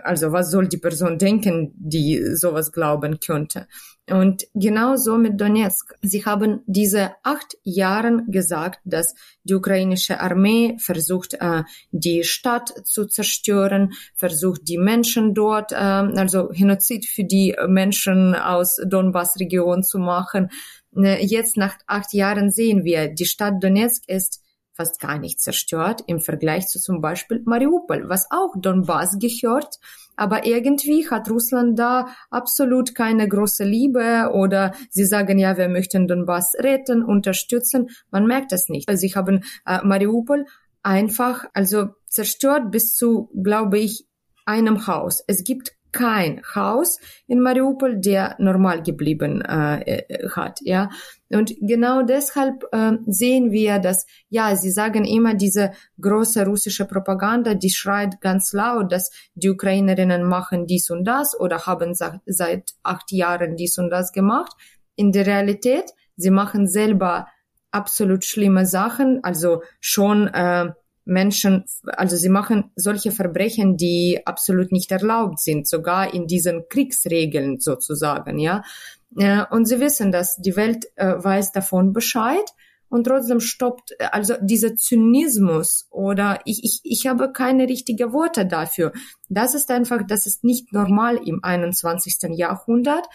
also 0.04 0.32
was 0.32 0.52
soll 0.52 0.68
die 0.68 0.78
Person 0.78 1.18
denken, 1.18 1.74
die 1.76 2.36
sowas 2.36 2.72
glauben 2.72 3.20
könnte? 3.20 3.68
Und 4.10 4.44
genauso 4.54 5.18
mit 5.18 5.40
Donetsk. 5.40 5.96
Sie 6.02 6.26
haben 6.26 6.62
diese 6.66 7.12
acht 7.24 7.58
Jahren 7.64 8.30
gesagt, 8.30 8.82
dass 8.84 9.16
die 9.46 9.54
ukrainische 9.54 10.20
Armee 10.20 10.76
versucht, 10.78 11.36
äh, 11.36 11.64
die 11.92 12.26
Stadt 12.26 12.74
zu 12.86 13.06
zerstören, 13.06 13.94
versucht, 14.14 14.68
die 14.68 14.78
Menschen 14.78 15.34
dort, 15.34 15.72
äh, 15.72 15.76
also 15.76 16.50
Genozid 16.50 17.06
für 17.06 17.24
die 17.24 17.56
Menschen 17.66 18.36
aus 18.36 18.76
Donbass-Region 18.86 19.84
zu 19.84 20.00
machen. 20.00 20.50
Äh, 20.98 21.26
jetzt 21.26 21.56
nach 21.56 21.78
acht 21.88 22.14
Jahren 22.14 22.52
sehen 22.52 22.84
wir, 22.84 23.08
die 23.08 23.26
Stadt 23.26 23.64
Donetsk 23.64 24.04
ist 24.08 24.43
fast 24.74 25.00
gar 25.00 25.20
nicht 25.20 25.40
zerstört 25.40 26.04
im 26.08 26.20
Vergleich 26.20 26.68
zu 26.68 26.80
zum 26.80 27.02
Beispiel 27.02 27.42
Mariupol, 27.46 28.10
was 28.10 28.28
auch 28.32 28.54
Donbass 28.56 29.18
gehört. 29.20 29.80
Aber 30.16 30.46
irgendwie 30.46 31.10
hat 31.10 31.30
Russland 31.30 31.78
da 31.80 32.08
absolut 32.30 32.94
keine 32.94 33.28
große 33.28 33.64
Liebe 33.64 34.32
oder 34.34 34.74
sie 34.90 35.06
sagen 35.06 35.40
ja, 35.40 35.58
wir 35.58 35.70
möchten 35.70 36.08
Donbass 36.08 36.54
retten, 36.60 37.04
unterstützen. 37.04 37.90
Man 38.12 38.28
merkt 38.28 38.52
es 38.52 38.70
nicht. 38.70 38.90
Also 38.90 39.02
sie 39.02 39.16
haben 39.16 39.44
äh, 39.66 39.80
Mariupol 39.84 40.46
einfach 40.84 41.46
also 41.54 41.90
zerstört 42.08 42.72
bis 42.72 42.94
zu, 42.94 43.30
glaube 43.42 43.80
ich, 43.80 44.06
einem 44.46 44.88
Haus. 44.88 45.24
Es 45.28 45.44
gibt 45.44 45.72
kein 45.94 46.42
Haus 46.56 47.00
in 47.28 47.40
Mariupol, 47.40 48.00
der 48.00 48.36
normal 48.40 48.84
geblieben 48.84 49.42
äh, 49.42 49.80
äh, 49.82 50.30
hat, 50.32 50.60
ja. 50.62 50.90
Und 51.30 51.54
genau 51.62 52.04
deshalb 52.04 52.66
äh, 52.74 52.98
sehen 53.08 53.52
wir, 53.52 53.80
dass, 53.80 54.06
ja, 54.30 54.56
sie 54.56 54.72
sagen 54.72 55.06
immer 55.06 55.34
diese 55.34 55.72
große 56.02 56.46
russische 56.46 56.86
Propaganda, 56.86 57.54
die 57.54 57.70
schreit 57.70 58.20
ganz 58.20 58.52
laut, 58.52 58.92
dass 58.92 59.12
die 59.34 59.50
Ukrainerinnen 59.50 60.24
machen 60.24 60.68
dies 60.68 60.90
und 60.90 61.06
das 61.06 61.40
oder 61.40 61.66
haben 61.66 61.94
seit 61.96 62.74
acht 62.84 63.12
Jahren 63.12 63.56
dies 63.56 63.78
und 63.78 63.90
das 63.90 64.12
gemacht. 64.12 64.54
In 64.96 65.12
der 65.12 65.26
Realität, 65.26 65.86
sie 66.18 66.30
machen 66.30 66.68
selber 66.68 67.28
absolut 67.72 68.26
schlimme 68.26 68.66
Sachen, 68.66 69.24
also 69.24 69.64
schon 69.80 70.28
äh, 70.28 70.72
Menschen, 71.06 71.66
also 71.86 72.16
sie 72.16 72.30
machen 72.30 72.72
solche 72.76 73.12
Verbrechen, 73.12 73.78
die 73.78 74.22
absolut 74.26 74.72
nicht 74.72 74.92
erlaubt 74.92 75.40
sind, 75.40 75.68
sogar 75.68 76.14
in 76.14 76.28
diesen 76.28 76.68
Kriegsregeln 76.70 77.60
sozusagen, 77.60 78.40
ja. 78.40 78.64
Und 79.52 79.66
sie 79.66 79.80
wissen, 79.80 80.12
dass 80.12 80.38
die 80.38 80.56
Welt 80.56 80.86
äh, 80.96 81.14
weiß 81.24 81.52
davon 81.52 81.94
Bescheid 81.94 82.46
und 82.90 83.06
trotzdem 83.06 83.40
stoppt, 83.40 83.96
also 84.12 84.36
dieser 84.42 84.76
Zynismus 84.76 85.88
oder 85.90 86.40
ich, 86.46 86.64
ich, 86.64 86.80
ich 86.84 87.08
habe 87.08 87.32
keine 87.32 87.68
richtigen 87.68 88.14
Worte 88.14 88.46
dafür. 88.46 88.92
Das 89.30 89.56
ist 89.56 89.72
einfach, 89.72 90.02
das 90.08 90.26
ist 90.26 90.44
nicht 90.44 90.74
normal 90.74 91.20
im 91.26 91.44
21. 91.44 92.38
Jahrhundert. 92.38 93.08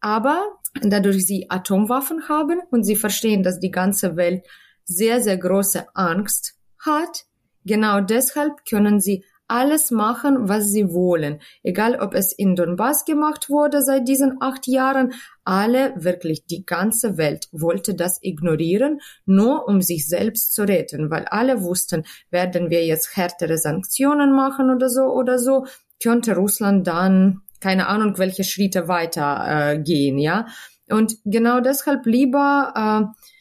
Aber 0.00 0.40
dadurch 0.82 1.26
sie 1.26 1.50
Atomwaffen 1.50 2.28
haben 2.28 2.60
und 2.70 2.84
sie 2.84 2.94
verstehen, 2.94 3.42
dass 3.42 3.58
die 3.58 3.70
ganze 3.70 4.16
Welt 4.16 4.44
sehr, 4.84 5.20
sehr 5.20 5.38
große 5.38 5.86
Angst 5.94 6.54
hat, 6.78 7.24
Genau 7.64 8.00
deshalb 8.00 8.64
können 8.68 9.00
sie 9.00 9.24
alles 9.46 9.90
machen, 9.90 10.48
was 10.48 10.70
sie 10.70 10.90
wollen. 10.92 11.40
Egal, 11.62 12.00
ob 12.00 12.14
es 12.14 12.32
in 12.32 12.56
Donbass 12.56 13.04
gemacht 13.04 13.50
wurde 13.50 13.82
seit 13.82 14.08
diesen 14.08 14.38
acht 14.40 14.66
Jahren, 14.66 15.12
alle, 15.44 15.92
wirklich 15.96 16.46
die 16.46 16.64
ganze 16.64 17.18
Welt 17.18 17.48
wollte 17.52 17.94
das 17.94 18.18
ignorieren, 18.22 19.00
nur 19.26 19.68
um 19.68 19.82
sich 19.82 20.08
selbst 20.08 20.54
zu 20.54 20.66
retten, 20.66 21.10
weil 21.10 21.26
alle 21.26 21.62
wussten, 21.62 22.04
werden 22.30 22.70
wir 22.70 22.86
jetzt 22.86 23.16
härtere 23.16 23.58
Sanktionen 23.58 24.34
machen 24.34 24.70
oder 24.70 24.88
so 24.88 25.02
oder 25.02 25.38
so, 25.38 25.66
könnte 26.02 26.36
Russland 26.36 26.86
dann 26.86 27.42
keine 27.60 27.86
Ahnung, 27.86 28.18
welche 28.18 28.44
Schritte 28.44 28.88
weiter 28.88 29.76
äh, 29.86 30.20
ja. 30.20 30.46
Und 30.90 31.16
genau 31.24 31.60
deshalb 31.60 32.04
lieber 32.04 32.74
äh, 32.76 33.33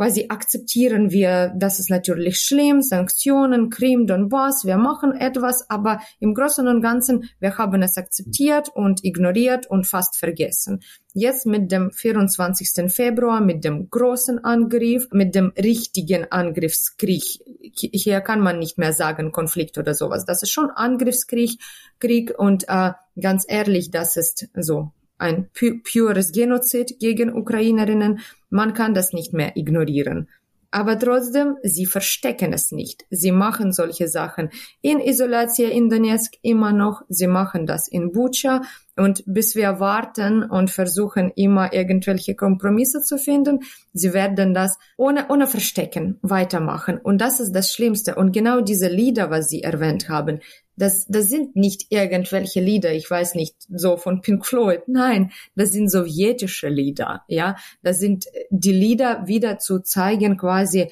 quasi 0.00 0.28
akzeptieren 0.30 1.10
wir, 1.10 1.52
das 1.54 1.78
ist 1.78 1.90
natürlich 1.90 2.40
schlimm, 2.40 2.80
Sanktionen, 2.80 3.68
Krim, 3.68 4.06
Donbass, 4.06 4.64
wir 4.64 4.78
machen 4.78 5.12
etwas, 5.12 5.68
aber 5.68 6.00
im 6.20 6.32
Großen 6.32 6.66
und 6.68 6.80
Ganzen, 6.80 7.28
wir 7.38 7.58
haben 7.58 7.82
es 7.82 7.98
akzeptiert 7.98 8.70
und 8.74 9.04
ignoriert 9.04 9.66
und 9.66 9.86
fast 9.86 10.16
vergessen. 10.16 10.80
Jetzt 11.12 11.44
mit 11.44 11.70
dem 11.70 11.90
24. 11.90 12.90
Februar, 12.90 13.42
mit 13.42 13.62
dem 13.62 13.90
großen 13.90 14.42
Angriff, 14.42 15.06
mit 15.12 15.34
dem 15.34 15.52
richtigen 15.62 16.32
Angriffskrieg. 16.32 17.40
Hier 17.74 18.22
kann 18.22 18.40
man 18.40 18.58
nicht 18.58 18.78
mehr 18.78 18.94
sagen 18.94 19.32
Konflikt 19.32 19.76
oder 19.76 19.92
sowas. 19.92 20.24
Das 20.24 20.42
ist 20.42 20.50
schon 20.50 20.70
Angriffskrieg, 20.70 21.60
Krieg 21.98 22.32
und 22.38 22.64
äh, 22.68 22.92
ganz 23.20 23.44
ehrlich, 23.46 23.90
das 23.90 24.16
ist 24.16 24.48
so 24.54 24.92
ein 25.20 25.50
pures 25.52 26.32
Genozid 26.32 26.98
gegen 26.98 27.32
Ukrainerinnen. 27.32 28.20
Man 28.48 28.74
kann 28.74 28.94
das 28.94 29.12
nicht 29.12 29.32
mehr 29.32 29.56
ignorieren. 29.56 30.28
Aber 30.72 30.98
trotzdem, 30.98 31.56
sie 31.64 31.86
verstecken 31.86 32.52
es 32.52 32.70
nicht. 32.70 33.04
Sie 33.10 33.32
machen 33.32 33.72
solche 33.72 34.06
Sachen 34.06 34.50
in 34.82 35.00
Isolatia 35.00 35.68
in 35.68 35.88
Donetsk 35.88 36.34
immer 36.42 36.72
noch. 36.72 37.02
Sie 37.08 37.26
machen 37.26 37.66
das 37.66 37.88
in 37.88 38.12
Bucha. 38.12 38.62
Und 38.96 39.24
bis 39.26 39.56
wir 39.56 39.80
warten 39.80 40.44
und 40.44 40.70
versuchen 40.70 41.32
immer 41.34 41.72
irgendwelche 41.72 42.36
Kompromisse 42.36 43.02
zu 43.02 43.18
finden, 43.18 43.60
sie 43.92 44.12
werden 44.12 44.54
das 44.54 44.78
ohne, 44.96 45.28
ohne 45.28 45.46
Verstecken 45.46 46.18
weitermachen. 46.22 46.98
Und 46.98 47.18
das 47.18 47.40
ist 47.40 47.52
das 47.52 47.72
Schlimmste. 47.72 48.14
Und 48.14 48.32
genau 48.32 48.60
diese 48.60 48.88
Lieder, 48.88 49.30
was 49.30 49.48
Sie 49.48 49.62
erwähnt 49.62 50.08
haben, 50.08 50.40
das, 50.80 51.06
das 51.08 51.28
sind 51.28 51.56
nicht 51.56 51.86
irgendwelche 51.90 52.60
Lieder, 52.60 52.92
ich 52.92 53.10
weiß 53.10 53.34
nicht, 53.34 53.54
so 53.68 53.98
von 53.98 54.22
Pink 54.22 54.46
Floyd. 54.46 54.80
Nein, 54.86 55.30
das 55.54 55.72
sind 55.72 55.90
sowjetische 55.90 56.68
Lieder, 56.68 57.22
ja. 57.28 57.56
Das 57.82 58.00
sind 58.00 58.24
die 58.48 58.72
Lieder 58.72 59.26
wieder 59.26 59.58
zu 59.58 59.80
zeigen 59.80 60.38
quasi, 60.38 60.90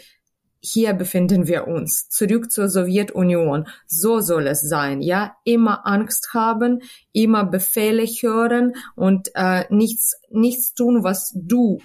hier 0.60 0.92
befinden 0.92 1.46
wir 1.46 1.68
uns, 1.68 2.08
zurück 2.10 2.50
zur 2.50 2.68
Sowjetunion. 2.68 3.66
So 3.86 4.20
soll 4.20 4.46
es 4.48 4.60
sein, 4.60 5.00
ja. 5.00 5.36
Immer 5.44 5.86
Angst 5.86 6.34
haben, 6.34 6.82
immer 7.12 7.46
Befehle 7.46 8.04
hören 8.04 8.74
und 8.94 9.30
äh, 9.34 9.64
nichts, 9.70 10.20
nichts 10.30 10.74
tun, 10.74 11.02
was 11.02 11.32
du 11.34 11.78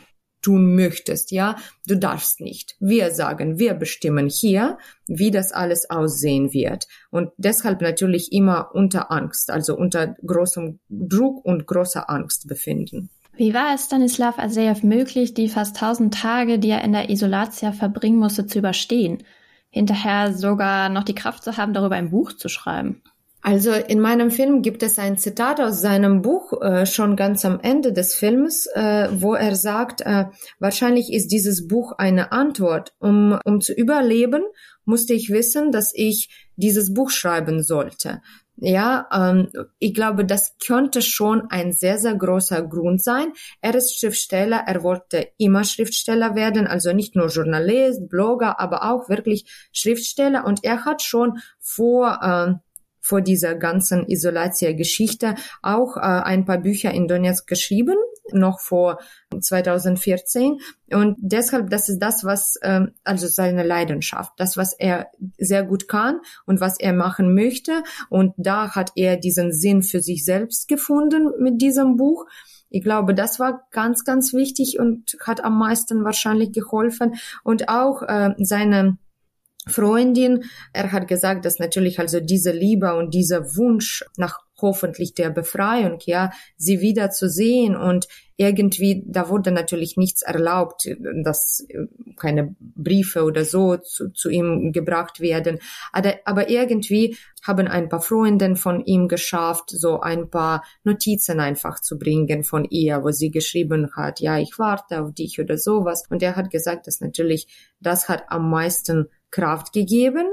tun 0.43 0.75
möchtest, 0.75 1.31
ja, 1.31 1.55
du 1.87 1.97
darfst 1.97 2.39
nicht. 2.39 2.75
Wir 2.79 3.11
sagen, 3.11 3.57
wir 3.57 3.73
bestimmen 3.73 4.29
hier, 4.29 4.77
wie 5.07 5.31
das 5.31 5.51
alles 5.51 5.89
aussehen 5.89 6.53
wird. 6.53 6.87
Und 7.09 7.31
deshalb 7.37 7.81
natürlich 7.81 8.31
immer 8.31 8.75
unter 8.75 9.11
Angst, 9.11 9.49
also 9.49 9.75
unter 9.75 10.15
großem 10.25 10.79
Druck 10.89 11.43
und 11.43 11.65
großer 11.65 12.09
Angst 12.09 12.47
befinden. 12.47 13.09
Wie 13.35 13.53
war 13.53 13.73
es 13.73 13.85
Stanislav 13.85 14.37
Asejew 14.37 14.85
möglich, 14.85 15.33
die 15.33 15.49
fast 15.49 15.77
tausend 15.77 16.13
Tage, 16.13 16.59
die 16.59 16.69
er 16.69 16.83
in 16.83 16.91
der 16.91 17.09
Isolatia 17.09 17.71
verbringen 17.71 18.19
musste, 18.19 18.45
zu 18.45 18.59
überstehen? 18.59 19.23
Hinterher 19.69 20.33
sogar 20.33 20.89
noch 20.89 21.03
die 21.03 21.15
Kraft 21.15 21.43
zu 21.43 21.57
haben, 21.57 21.73
darüber 21.73 21.95
ein 21.95 22.11
Buch 22.11 22.33
zu 22.33 22.47
schreiben? 22.47 23.01
Also 23.45 23.73
in 23.73 23.99
meinem 23.99 24.31
Film 24.31 24.61
gibt 24.61 24.83
es 24.83 24.97
ein 24.97 25.17
Zitat 25.17 25.59
aus 25.59 25.81
seinem 25.81 26.21
Buch 26.21 26.61
äh, 26.61 26.85
schon 26.85 27.17
ganz 27.17 27.43
am 27.43 27.59
Ende 27.59 27.91
des 27.91 28.15
Films, 28.15 28.67
äh, 28.67 29.09
wo 29.11 29.33
er 29.33 29.57
sagt, 29.57 29.99
äh, 29.99 30.27
wahrscheinlich 30.59 31.11
ist 31.11 31.27
dieses 31.27 31.67
Buch 31.67 31.91
eine 31.97 32.31
Antwort. 32.31 32.93
Um, 32.99 33.37
um 33.43 33.59
zu 33.59 33.73
überleben, 33.73 34.43
musste 34.85 35.13
ich 35.13 35.29
wissen, 35.29 35.73
dass 35.73 35.91
ich 35.93 36.29
dieses 36.55 36.93
Buch 36.93 37.09
schreiben 37.09 37.63
sollte. 37.63 38.21
Ja, 38.55 39.09
ähm, 39.11 39.49
ich 39.79 39.93
glaube, 39.93 40.23
das 40.23 40.55
könnte 40.65 41.01
schon 41.01 41.49
ein 41.49 41.73
sehr, 41.73 41.97
sehr 41.97 42.15
großer 42.15 42.61
Grund 42.61 43.03
sein. 43.03 43.33
Er 43.59 43.75
ist 43.75 43.99
Schriftsteller, 43.99 44.63
er 44.67 44.83
wollte 44.83 45.27
immer 45.37 45.65
Schriftsteller 45.65 46.35
werden, 46.35 46.65
also 46.65 46.93
nicht 46.93 47.17
nur 47.17 47.27
Journalist, 47.27 48.07
Blogger, 48.07 48.61
aber 48.61 48.89
auch 48.89 49.09
wirklich 49.09 49.69
Schriftsteller. 49.73 50.45
Und 50.45 50.63
er 50.63 50.85
hat 50.85 51.01
schon 51.01 51.39
vor 51.59 52.19
äh, 52.21 52.53
vor 53.03 53.21
dieser 53.21 53.53
ganzen 53.55 54.07
Isolatia-Geschichte 54.07 55.35
auch 55.61 55.97
äh, 55.97 55.99
ein 55.99 56.45
paar 56.45 56.57
Bücher 56.57 56.91
in 56.91 57.07
Donetsk 57.07 57.47
geschrieben, 57.47 57.97
noch 58.31 58.61
vor 58.61 58.99
2014. 59.37 60.59
Und 60.91 61.17
deshalb, 61.19 61.69
das 61.69 61.89
ist 61.89 61.99
das, 61.99 62.23
was, 62.23 62.55
äh, 62.61 62.81
also 63.03 63.27
seine 63.27 63.63
Leidenschaft, 63.63 64.31
das, 64.37 64.55
was 64.55 64.73
er 64.73 65.11
sehr 65.37 65.63
gut 65.63 65.87
kann 65.89 66.21
und 66.45 66.61
was 66.61 66.79
er 66.79 66.93
machen 66.93 67.35
möchte. 67.35 67.83
Und 68.09 68.33
da 68.37 68.73
hat 68.73 68.93
er 68.95 69.17
diesen 69.17 69.51
Sinn 69.51 69.83
für 69.83 70.01
sich 70.01 70.23
selbst 70.23 70.69
gefunden 70.69 71.29
mit 71.39 71.61
diesem 71.61 71.97
Buch. 71.97 72.25
Ich 72.69 72.83
glaube, 72.83 73.13
das 73.13 73.39
war 73.39 73.67
ganz, 73.71 74.05
ganz 74.05 74.33
wichtig 74.33 74.79
und 74.79 75.17
hat 75.25 75.43
am 75.43 75.59
meisten 75.59 76.05
wahrscheinlich 76.05 76.53
geholfen. 76.53 77.15
Und 77.43 77.67
auch 77.67 78.01
äh, 78.03 78.31
seine 78.37 78.97
Freundin. 79.67 80.43
Er 80.73 80.91
hat 80.91 81.07
gesagt, 81.07 81.45
dass 81.45 81.59
natürlich 81.59 81.99
also 81.99 82.19
diese 82.19 82.51
Liebe 82.51 82.95
und 82.95 83.13
dieser 83.13 83.55
Wunsch 83.55 84.03
nach 84.17 84.39
hoffentlich 84.61 85.13
der 85.13 85.29
Befreiung, 85.29 85.99
ja, 86.05 86.31
sie 86.57 86.79
wieder 86.79 87.11
zu 87.11 87.29
sehen 87.29 87.75
und 87.75 88.07
irgendwie, 88.35 89.03
da 89.05 89.29
wurde 89.29 89.51
natürlich 89.51 89.95
nichts 89.95 90.23
erlaubt, 90.23 90.87
dass 91.23 91.65
keine 92.17 92.55
Briefe 92.59 93.23
oder 93.23 93.45
so 93.45 93.77
zu, 93.77 94.09
zu 94.11 94.29
ihm 94.29 94.71
gebracht 94.71 95.19
werden. 95.19 95.59
Aber, 95.91 96.15
aber 96.25 96.49
irgendwie 96.49 97.15
haben 97.43 97.67
ein 97.67 97.89
paar 97.89 98.01
Freundinnen 98.01 98.55
von 98.55 98.83
ihm 98.85 99.07
geschafft, 99.07 99.69
so 99.69 99.99
ein 99.99 100.29
paar 100.29 100.63
Notizen 100.83 101.39
einfach 101.39 101.79
zu 101.79 101.99
bringen 101.99 102.43
von 102.43 102.65
ihr, 102.65 103.03
wo 103.03 103.11
sie 103.11 103.29
geschrieben 103.29 103.91
hat, 103.95 104.19
ja, 104.19 104.39
ich 104.39 104.57
warte 104.57 105.01
auf 105.01 105.13
dich 105.13 105.39
oder 105.39 105.57
sowas. 105.57 106.03
Und 106.09 106.23
er 106.23 106.35
hat 106.35 106.49
gesagt, 106.49 106.87
dass 106.87 107.01
natürlich 107.01 107.47
das 107.79 108.09
hat 108.09 108.23
am 108.29 108.49
meisten 108.49 109.09
Kraft 109.33 109.73
gegeben, 109.73 110.27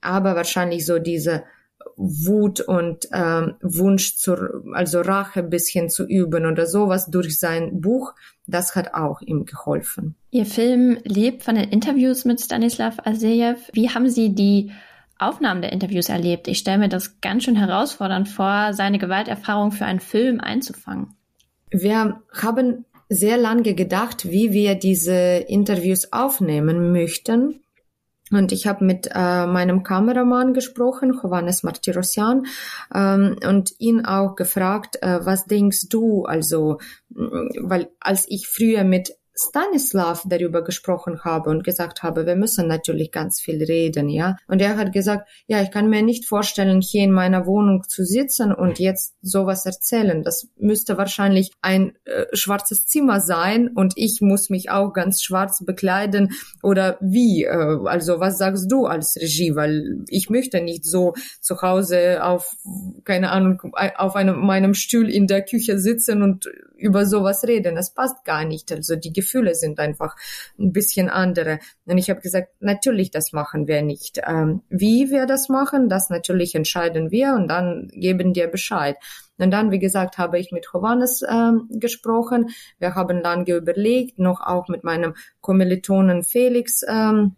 aber 0.00 0.36
wahrscheinlich 0.36 0.86
so 0.86 0.98
diese 0.98 1.44
Wut 1.96 2.60
und 2.60 3.08
ähm, 3.12 3.54
Wunsch 3.60 4.16
zur, 4.16 4.62
also 4.72 5.00
Rache 5.00 5.42
bisschen 5.42 5.90
zu 5.90 6.06
üben 6.06 6.46
oder 6.46 6.66
sowas 6.66 7.10
durch 7.10 7.38
sein 7.38 7.80
Buch, 7.80 8.14
das 8.46 8.76
hat 8.76 8.94
auch 8.94 9.20
ihm 9.20 9.44
geholfen. 9.44 10.14
Ihr 10.30 10.46
Film 10.46 10.98
lebt 11.04 11.42
von 11.42 11.56
den 11.56 11.68
Interviews 11.68 12.24
mit 12.24 12.40
Stanislav 12.40 12.98
Asejew. 13.04 13.56
Wie 13.72 13.90
haben 13.90 14.08
Sie 14.08 14.34
die 14.34 14.70
Aufnahmen 15.18 15.60
der 15.60 15.72
Interviews 15.72 16.08
erlebt? 16.08 16.46
Ich 16.46 16.58
stelle 16.58 16.78
mir 16.78 16.88
das 16.88 17.20
ganz 17.20 17.44
schön 17.44 17.56
herausfordernd 17.56 18.28
vor, 18.28 18.72
seine 18.72 18.98
Gewalterfahrung 18.98 19.72
für 19.72 19.84
einen 19.84 20.00
Film 20.00 20.40
einzufangen. 20.40 21.14
Wir 21.70 22.20
haben 22.32 22.84
sehr 23.08 23.36
lange 23.36 23.74
gedacht, 23.74 24.30
wie 24.30 24.52
wir 24.52 24.74
diese 24.76 25.12
Interviews 25.12 26.12
aufnehmen 26.12 26.92
möchten. 26.92 27.60
Und 28.30 28.52
ich 28.52 28.66
habe 28.66 28.84
mit 28.84 29.08
äh, 29.14 29.46
meinem 29.46 29.82
Kameramann 29.82 30.54
gesprochen, 30.54 31.18
Johannes 31.22 31.62
Martirosyan, 31.62 32.46
ähm, 32.94 33.36
und 33.46 33.74
ihn 33.78 34.04
auch 34.04 34.36
gefragt, 34.36 34.98
äh, 35.02 35.24
was 35.24 35.46
denkst 35.46 35.88
du, 35.88 36.24
also, 36.24 36.78
weil 37.10 37.90
als 38.00 38.26
ich 38.28 38.48
früher 38.48 38.84
mit 38.84 39.14
Stanislav 39.38 40.24
darüber 40.26 40.62
gesprochen 40.64 41.20
habe 41.24 41.50
und 41.50 41.62
gesagt 41.62 42.02
habe, 42.02 42.26
wir 42.26 42.34
müssen 42.34 42.66
natürlich 42.66 43.12
ganz 43.12 43.40
viel 43.40 43.62
reden, 43.62 44.08
ja. 44.08 44.36
Und 44.48 44.60
er 44.60 44.76
hat 44.76 44.92
gesagt, 44.92 45.28
ja, 45.46 45.62
ich 45.62 45.70
kann 45.70 45.88
mir 45.88 46.02
nicht 46.02 46.26
vorstellen, 46.26 46.80
hier 46.80 47.04
in 47.04 47.12
meiner 47.12 47.46
Wohnung 47.46 47.84
zu 47.88 48.04
sitzen 48.04 48.52
und 48.52 48.78
jetzt 48.78 49.14
sowas 49.22 49.64
erzählen. 49.64 50.22
Das 50.22 50.48
müsste 50.56 50.98
wahrscheinlich 50.98 51.52
ein 51.60 51.92
äh, 52.04 52.24
schwarzes 52.32 52.86
Zimmer 52.86 53.20
sein 53.20 53.68
und 53.68 53.92
ich 53.96 54.20
muss 54.20 54.50
mich 54.50 54.70
auch 54.70 54.92
ganz 54.92 55.22
schwarz 55.22 55.64
bekleiden 55.64 56.32
oder 56.62 56.98
wie? 57.00 57.44
Äh, 57.44 57.78
also 57.84 58.20
was 58.20 58.38
sagst 58.38 58.70
du 58.70 58.86
als 58.86 59.16
Regie? 59.16 59.54
Weil 59.54 60.04
ich 60.08 60.30
möchte 60.30 60.60
nicht 60.60 60.84
so 60.84 61.14
zu 61.40 61.62
Hause 61.62 62.24
auf, 62.24 62.56
keine 63.04 63.30
Ahnung, 63.30 63.62
auf 63.96 64.16
einem, 64.16 64.40
meinem 64.40 64.74
Stuhl 64.74 65.08
in 65.08 65.26
der 65.26 65.42
Küche 65.42 65.78
sitzen 65.78 66.22
und 66.22 66.48
über 66.76 67.06
sowas 67.06 67.44
reden. 67.44 67.74
Das 67.74 67.92
passt 67.92 68.24
gar 68.24 68.44
nicht. 68.44 68.72
Also 68.72 68.96
die 68.96 69.12
Gefühle 69.28 69.54
sind 69.54 69.78
einfach 69.78 70.16
ein 70.58 70.72
bisschen 70.72 71.08
andere. 71.10 71.58
Und 71.84 71.98
ich 71.98 72.08
habe 72.10 72.20
gesagt, 72.20 72.48
natürlich, 72.60 73.10
das 73.10 73.32
machen 73.32 73.68
wir 73.68 73.82
nicht. 73.82 74.20
Ähm, 74.26 74.62
wie 74.70 75.10
wir 75.10 75.26
das 75.26 75.48
machen, 75.48 75.88
das 75.88 76.08
natürlich 76.08 76.54
entscheiden 76.54 77.10
wir 77.10 77.34
und 77.34 77.48
dann 77.48 77.88
geben 77.92 78.32
dir 78.32 78.48
Bescheid. 78.48 78.96
Und 79.36 79.50
dann, 79.50 79.70
wie 79.70 79.78
gesagt, 79.78 80.18
habe 80.18 80.38
ich 80.38 80.50
mit 80.50 80.66
Johannes 80.72 81.22
ähm, 81.28 81.68
gesprochen. 81.70 82.48
Wir 82.78 82.94
haben 82.94 83.20
lange 83.20 83.54
überlegt, 83.54 84.18
noch 84.18 84.40
auch 84.40 84.68
mit 84.68 84.82
meinem 84.82 85.14
Kommilitonen 85.40 86.24
Felix. 86.24 86.82
Ähm, 86.88 87.36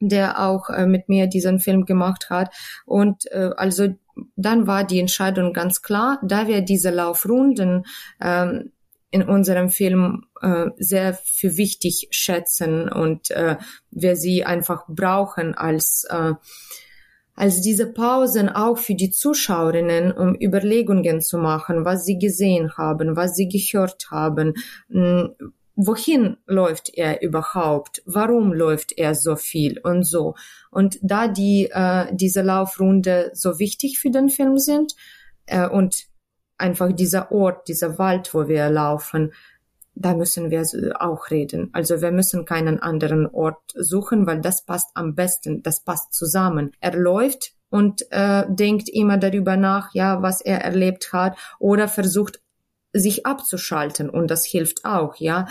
der 0.00 0.40
auch 0.40 0.70
äh, 0.70 0.86
mit 0.86 1.08
mir 1.08 1.26
diesen 1.26 1.58
Film 1.58 1.84
gemacht 1.84 2.30
hat. 2.30 2.54
Und 2.86 3.26
äh, 3.32 3.50
also 3.56 3.88
dann 4.36 4.68
war 4.68 4.84
die 4.84 5.00
Entscheidung 5.00 5.52
ganz 5.52 5.82
klar, 5.82 6.20
da 6.22 6.46
wir 6.46 6.62
diese 6.62 6.90
Laufrunden 6.90 7.84
ähm, 8.20 8.70
in 9.10 9.22
unserem 9.22 9.70
Film 9.70 10.26
äh, 10.42 10.66
sehr 10.76 11.14
für 11.14 11.56
wichtig 11.56 12.08
schätzen 12.10 12.88
und 12.88 13.30
äh, 13.30 13.56
wir 13.90 14.16
sie 14.16 14.44
einfach 14.44 14.84
brauchen 14.88 15.54
als 15.54 16.06
äh, 16.10 16.34
als 17.34 17.60
diese 17.60 17.86
Pausen 17.92 18.48
auch 18.48 18.78
für 18.78 18.96
die 18.96 19.10
Zuschauerinnen, 19.10 20.10
um 20.10 20.36
Überlegungen 20.40 21.20
zu 21.20 21.38
machen, 21.38 21.84
was 21.84 22.04
sie 22.04 22.18
gesehen 22.18 22.76
haben, 22.76 23.14
was 23.14 23.36
sie 23.36 23.48
gehört 23.48 24.10
haben, 24.10 24.54
mh, 24.88 25.34
hm, 25.38 25.52
wohin 25.76 26.36
läuft 26.46 26.90
er 26.92 27.22
überhaupt, 27.22 28.02
warum 28.04 28.52
läuft 28.52 28.98
er 28.98 29.14
so 29.14 29.36
viel 29.36 29.78
und 29.78 30.02
so. 30.02 30.34
Und 30.72 30.98
da 31.02 31.28
die 31.28 31.70
äh, 31.70 32.06
diese 32.12 32.42
Laufrunde 32.42 33.30
so 33.32 33.60
wichtig 33.60 34.00
für 34.00 34.10
den 34.10 34.28
Film 34.28 34.58
sind 34.58 34.94
äh, 35.46 35.68
und 35.68 36.08
einfach 36.58 36.92
dieser 36.92 37.32
Ort, 37.32 37.68
dieser 37.68 37.98
Wald, 37.98 38.34
wo 38.34 38.48
wir 38.48 38.68
laufen, 38.68 39.32
da 39.94 40.14
müssen 40.14 40.50
wir 40.50 40.64
auch 41.00 41.30
reden. 41.30 41.70
Also 41.72 42.00
wir 42.00 42.12
müssen 42.12 42.44
keinen 42.44 42.80
anderen 42.80 43.26
Ort 43.26 43.72
suchen, 43.74 44.26
weil 44.26 44.40
das 44.40 44.64
passt 44.64 44.90
am 44.94 45.14
besten, 45.14 45.62
das 45.62 45.80
passt 45.80 46.14
zusammen. 46.14 46.70
Er 46.80 46.94
läuft 46.94 47.52
und 47.70 48.10
äh, 48.12 48.44
denkt 48.48 48.88
immer 48.88 49.18
darüber 49.18 49.56
nach, 49.56 49.92
ja, 49.94 50.22
was 50.22 50.40
er 50.40 50.62
erlebt 50.62 51.12
hat, 51.12 51.36
oder 51.58 51.88
versucht 51.88 52.40
sich 52.92 53.26
abzuschalten 53.26 54.08
und 54.08 54.30
das 54.30 54.44
hilft 54.44 54.84
auch, 54.84 55.16
ja. 55.16 55.46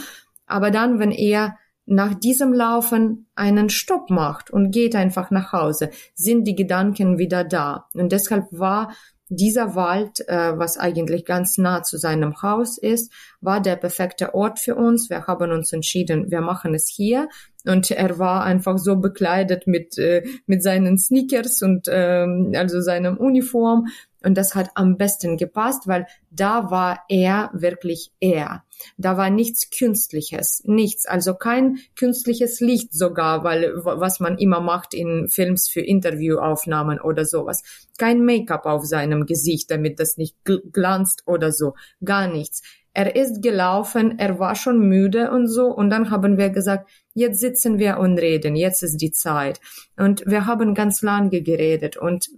Aber 0.48 0.72
dann, 0.72 1.00
wenn 1.00 1.12
er 1.12 1.58
nach 1.86 2.14
diesem 2.14 2.54
Laufen 2.54 3.28
einen 3.36 3.70
Stopp 3.70 4.10
macht 4.10 4.50
und 4.50 4.72
geht 4.72 4.96
einfach 4.96 5.32
nach 5.32 5.54
Hause, 5.54 5.90
sind 6.16 6.46
die 6.46 6.56
Gedanken 6.56 7.18
wieder 7.18 7.44
da. 7.44 7.88
Und 7.94 8.12
deshalb 8.12 8.46
war 8.52 8.94
dieser 9.30 9.76
Wald, 9.76 10.22
äh, 10.28 10.58
was 10.58 10.78
eigentlich 10.78 11.26
ganz 11.26 11.58
nah 11.58 11.84
zu 11.84 11.98
seinem 11.98 12.42
Haus 12.42 12.78
ist, 12.78 13.12
war 13.42 13.62
der 13.62 13.76
perfekte 13.76 14.34
Ort 14.34 14.60
für 14.60 14.76
uns. 14.76 15.10
Wir 15.10 15.28
haben 15.28 15.52
uns 15.52 15.74
entschieden, 15.74 16.32
wir 16.32 16.42
machen 16.42 16.74
es 16.74 16.88
hier. 16.94 17.28
Und 17.66 17.92
er 17.92 18.18
war 18.18 18.44
einfach 18.44 18.78
so 18.78 18.96
bekleidet 18.96 19.68
mit, 19.68 19.98
äh, 19.98 20.24
mit 20.46 20.64
seinen 20.64 20.98
Sneakers 20.98 21.62
und 21.62 21.88
ähm, 21.90 22.54
also 22.56 22.80
seinem 22.80 23.18
Uniform. 23.18 23.88
Und 24.24 24.38
das 24.38 24.56
hat 24.56 24.72
am 24.76 24.98
besten 24.98 25.38
gepasst, 25.38 25.88
weil 25.88 26.08
da 26.32 26.72
war 26.72 27.04
er 27.08 27.50
wirklich 27.54 28.12
er. 28.20 28.64
Da 28.98 29.18
war 29.18 29.30
nichts 29.30 29.70
Künstliches, 29.70 30.62
nichts, 30.66 31.06
also 31.06 31.34
kein 31.34 31.80
künstliches 31.96 32.60
Licht 32.60 32.94
sogar, 32.94 33.44
weil 33.44 33.74
was 33.76 34.20
man 34.20 34.38
immer 34.38 34.60
macht 34.60 34.94
in 34.94 35.28
Films 35.28 35.68
für 35.68 35.82
Interviewaufnahmen 35.82 37.00
oder 37.02 37.26
sowas. 37.26 37.64
Kein 37.98 38.24
Make-up 38.24 38.66
auf 38.66 38.86
seinem 38.86 39.26
Gesicht, 39.26 39.72
damit 39.72 40.00
das 40.00 40.18
nicht 40.18 40.36
glanzt 40.72 41.24
oder 41.26 41.52
so, 41.52 41.74
gar 42.04 42.28
nichts. 42.28 42.62
Er 42.94 43.16
ist 43.16 43.44
gelaufen, 43.44 44.18
er 44.18 44.40
war 44.40 44.56
schon 44.56 44.80
müde 44.80 45.30
und 45.30 45.48
so, 45.48 45.68
und 45.68 45.92
dann 45.92 46.10
haben 46.10 46.40
wir 46.40 46.50
gesagt, 46.50 46.90
jetzt 47.14 47.40
sitzen 47.40 47.78
wir 47.78 47.98
und 48.00 48.18
reden, 48.18 48.56
jetzt 48.56 48.82
ist 48.82 48.98
die 48.98 49.12
Zeit. 49.12 49.60
Und 49.98 50.24
wir 50.26 50.48
haben 50.48 50.74
ganz 50.74 51.04
lange 51.04 51.44
geredet 51.44 51.98
und 51.98 52.30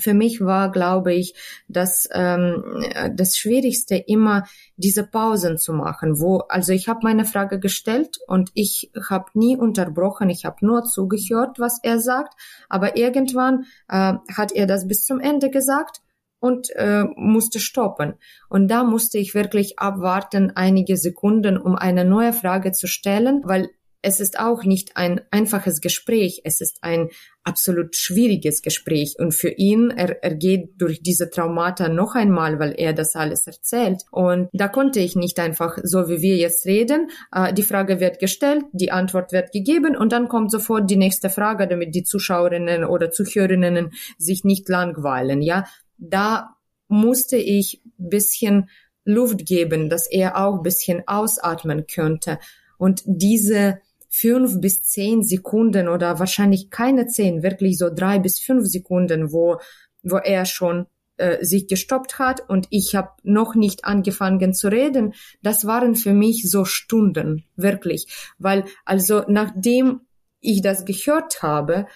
für 0.00 0.14
mich 0.14 0.40
war, 0.40 0.72
glaube 0.72 1.12
ich, 1.12 1.34
dass 1.68 2.08
ähm, 2.12 2.84
das 3.14 3.36
Schwierigste 3.36 3.96
immer 3.96 4.44
diese 4.76 5.06
Pausen 5.06 5.58
zu 5.58 5.72
machen, 5.72 6.20
wo 6.20 6.38
also 6.48 6.72
ich 6.72 6.88
habe 6.88 7.00
meine 7.02 7.24
Frage 7.24 7.60
gestellt 7.60 8.18
und 8.26 8.50
ich 8.54 8.90
habe 9.08 9.26
nie 9.34 9.56
unterbrochen, 9.56 10.30
ich 10.30 10.44
habe 10.44 10.64
nur 10.64 10.84
zugehört, 10.84 11.58
was 11.58 11.78
er 11.82 12.00
sagt, 12.00 12.34
aber 12.68 12.96
irgendwann 12.96 13.64
äh, 13.88 14.14
hat 14.34 14.52
er 14.52 14.66
das 14.66 14.88
bis 14.88 15.04
zum 15.04 15.20
Ende 15.20 15.50
gesagt 15.50 16.00
und 16.40 16.70
äh, 16.74 17.04
musste 17.16 17.60
stoppen. 17.60 18.14
Und 18.48 18.68
da 18.68 18.82
musste 18.82 19.18
ich 19.18 19.34
wirklich 19.34 19.78
abwarten 19.78 20.52
einige 20.54 20.96
Sekunden, 20.96 21.58
um 21.58 21.76
eine 21.76 22.04
neue 22.04 22.32
Frage 22.32 22.72
zu 22.72 22.86
stellen, 22.86 23.42
weil 23.44 23.68
es 24.02 24.20
ist 24.20 24.38
auch 24.38 24.64
nicht 24.64 24.96
ein 24.96 25.20
einfaches 25.30 25.80
Gespräch, 25.80 26.40
es 26.44 26.60
ist 26.60 26.78
ein 26.82 27.08
absolut 27.44 27.96
schwieriges 27.96 28.62
Gespräch. 28.62 29.16
Und 29.18 29.34
für 29.34 29.50
ihn, 29.50 29.90
er, 29.90 30.22
er 30.22 30.34
geht 30.34 30.80
durch 30.80 31.02
diese 31.02 31.30
Traumata 31.30 31.88
noch 31.88 32.14
einmal, 32.14 32.58
weil 32.58 32.74
er 32.76 32.92
das 32.92 33.14
alles 33.14 33.46
erzählt. 33.46 34.02
Und 34.10 34.48
da 34.52 34.68
konnte 34.68 35.00
ich 35.00 35.16
nicht 35.16 35.38
einfach, 35.38 35.78
so 35.82 36.08
wie 36.08 36.20
wir 36.20 36.36
jetzt 36.36 36.66
reden, 36.66 37.10
äh, 37.32 37.52
die 37.52 37.62
Frage 37.62 38.00
wird 38.00 38.18
gestellt, 38.18 38.64
die 38.72 38.92
Antwort 38.92 39.32
wird 39.32 39.52
gegeben 39.52 39.96
und 39.96 40.12
dann 40.12 40.28
kommt 40.28 40.50
sofort 40.50 40.90
die 40.90 40.96
nächste 40.96 41.30
Frage, 41.30 41.66
damit 41.66 41.94
die 41.94 42.04
Zuschauerinnen 42.04 42.84
oder 42.84 43.10
Zuhörerinnen 43.10 43.92
sich 44.18 44.44
nicht 44.44 44.68
langweilen. 44.68 45.42
Ja, 45.42 45.66
da 45.98 46.56
musste 46.88 47.36
ich 47.36 47.82
bisschen 47.96 48.68
Luft 49.04 49.46
geben, 49.46 49.88
dass 49.88 50.10
er 50.10 50.36
auch 50.36 50.62
bisschen 50.62 51.02
ausatmen 51.06 51.86
könnte. 51.86 52.38
Und 52.78 53.02
diese 53.04 53.80
fünf 54.10 54.60
bis 54.60 54.82
zehn 54.82 55.22
Sekunden 55.22 55.88
oder 55.88 56.18
wahrscheinlich 56.18 56.68
keine 56.68 57.06
zehn, 57.06 57.42
wirklich 57.42 57.78
so 57.78 57.88
drei 57.88 58.18
bis 58.18 58.40
fünf 58.40 58.66
Sekunden, 58.66 59.32
wo, 59.32 59.58
wo 60.02 60.16
er 60.16 60.44
schon 60.44 60.86
äh, 61.16 61.44
sich 61.44 61.68
gestoppt 61.68 62.18
hat 62.18 62.48
und 62.48 62.66
ich 62.70 62.96
habe 62.96 63.10
noch 63.22 63.54
nicht 63.54 63.84
angefangen 63.84 64.52
zu 64.52 64.68
reden, 64.68 65.14
das 65.42 65.64
waren 65.64 65.94
für 65.94 66.12
mich 66.12 66.50
so 66.50 66.64
Stunden, 66.64 67.44
wirklich. 67.56 68.32
Weil 68.38 68.64
also 68.84 69.22
nachdem 69.28 70.00
ich 70.40 70.60
das 70.60 70.84
gehört 70.84 71.42
habe, 71.42 71.86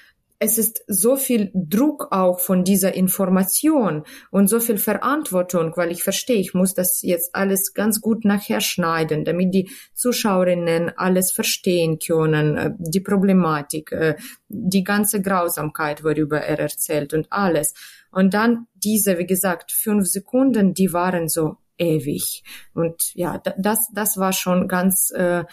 es 0.45 0.59
ist 0.59 0.85
so 0.87 1.17
viel 1.17 1.51
Druck 1.55 2.09
auch 2.11 2.39
von 2.39 2.65
dieser 2.65 2.95
Information 2.95 4.05
und 4.31 4.49
so 4.49 4.61
viel 4.61 4.77
Verantwortung, 4.77 5.73
weil 5.77 5.91
ich 5.91 6.03
verstehe, 6.03 6.37
ich 6.37 6.53
muss 6.53 6.75
das 6.75 7.01
jetzt 7.01 7.35
alles 7.35 7.73
ganz 7.73 8.03
gut 8.03 8.27
nachher 8.27 8.61
schneiden, 8.61 9.25
damit 9.25 9.55
die 9.55 9.71
Zuschauerinnen 9.95 10.93
alles 10.99 11.33
verstehen 11.33 11.99
können, 11.99 12.57
äh, 12.59 12.71
die 12.79 13.01
Problematik, 13.01 13.93
äh, 13.93 14.17
die 14.49 14.85
ganze 14.85 15.23
Grausamkeit, 15.23 16.05
worüber 16.05 16.41
er 16.41 16.59
erzählt 16.59 17.15
und 17.15 17.33
alles. 17.33 17.73
Und 18.11 18.35
dann 18.35 18.67
diese, 18.75 19.19
wie 19.19 19.27
gesagt, 19.27 19.73
fünf 19.73 20.07
Sekunden, 20.09 20.75
die 20.75 20.93
waren 20.93 21.29
so 21.29 21.57
ewig. 21.79 22.45
Und 22.75 23.15
ja, 23.15 23.41
das, 23.57 23.89
das 23.95 24.19
war 24.19 24.35
schon 24.35 24.69
ganz, 24.69 25.11
äh, 25.11 25.45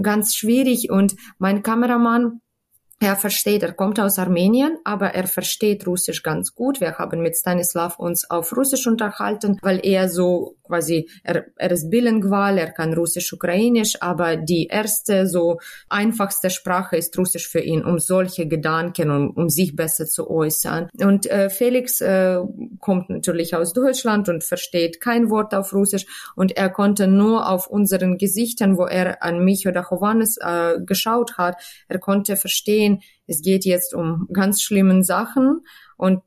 ganz 0.00 0.34
schwierig. 0.34 0.90
Und 0.90 1.14
mein 1.38 1.62
Kameramann, 1.62 2.40
er 3.02 3.16
versteht, 3.16 3.62
er 3.64 3.72
kommt 3.72 3.98
aus 3.98 4.18
Armenien, 4.18 4.78
aber 4.84 5.08
er 5.08 5.26
versteht 5.26 5.86
Russisch 5.86 6.22
ganz 6.22 6.54
gut. 6.54 6.80
Wir 6.80 6.98
haben 6.98 7.20
mit 7.20 7.36
Stanislav 7.36 7.98
uns 7.98 8.30
auf 8.30 8.56
Russisch 8.56 8.86
unterhalten, 8.86 9.58
weil 9.60 9.80
er 9.82 10.08
so 10.08 10.56
quasi, 10.72 11.08
er, 11.22 11.46
er 11.56 11.70
ist 11.70 11.90
bilingual, 11.90 12.56
er 12.56 12.72
kann 12.72 12.94
Russisch, 12.94 13.30
Ukrainisch, 13.32 14.00
aber 14.00 14.36
die 14.36 14.68
erste, 14.68 15.26
so 15.26 15.58
einfachste 15.90 16.48
Sprache 16.48 16.96
ist 16.96 17.16
Russisch 17.18 17.46
für 17.46 17.60
ihn, 17.60 17.84
um 17.84 17.98
solche 17.98 18.48
Gedanken, 18.48 19.10
um, 19.10 19.30
um 19.30 19.50
sich 19.50 19.76
besser 19.76 20.06
zu 20.06 20.30
äußern. 20.30 20.88
Und 20.98 21.30
äh, 21.30 21.50
Felix 21.50 22.00
äh, 22.00 22.38
kommt 22.80 23.10
natürlich 23.10 23.54
aus 23.54 23.74
Deutschland 23.74 24.30
und 24.30 24.44
versteht 24.44 25.00
kein 25.00 25.28
Wort 25.28 25.54
auf 25.54 25.74
Russisch 25.74 26.06
und 26.36 26.56
er 26.56 26.70
konnte 26.70 27.06
nur 27.06 27.50
auf 27.50 27.66
unseren 27.66 28.16
Gesichtern, 28.16 28.78
wo 28.78 28.86
er 28.86 29.22
an 29.22 29.44
mich 29.44 29.68
oder 29.68 29.86
Johannes 29.90 30.38
äh, 30.38 30.78
geschaut 30.86 31.36
hat, 31.36 31.56
er 31.88 31.98
konnte 31.98 32.36
verstehen, 32.36 33.02
es 33.26 33.42
geht 33.42 33.66
jetzt 33.66 33.94
um 33.94 34.26
ganz 34.32 34.62
schlimmen 34.62 35.02
Sachen 35.02 35.60
und 35.96 36.22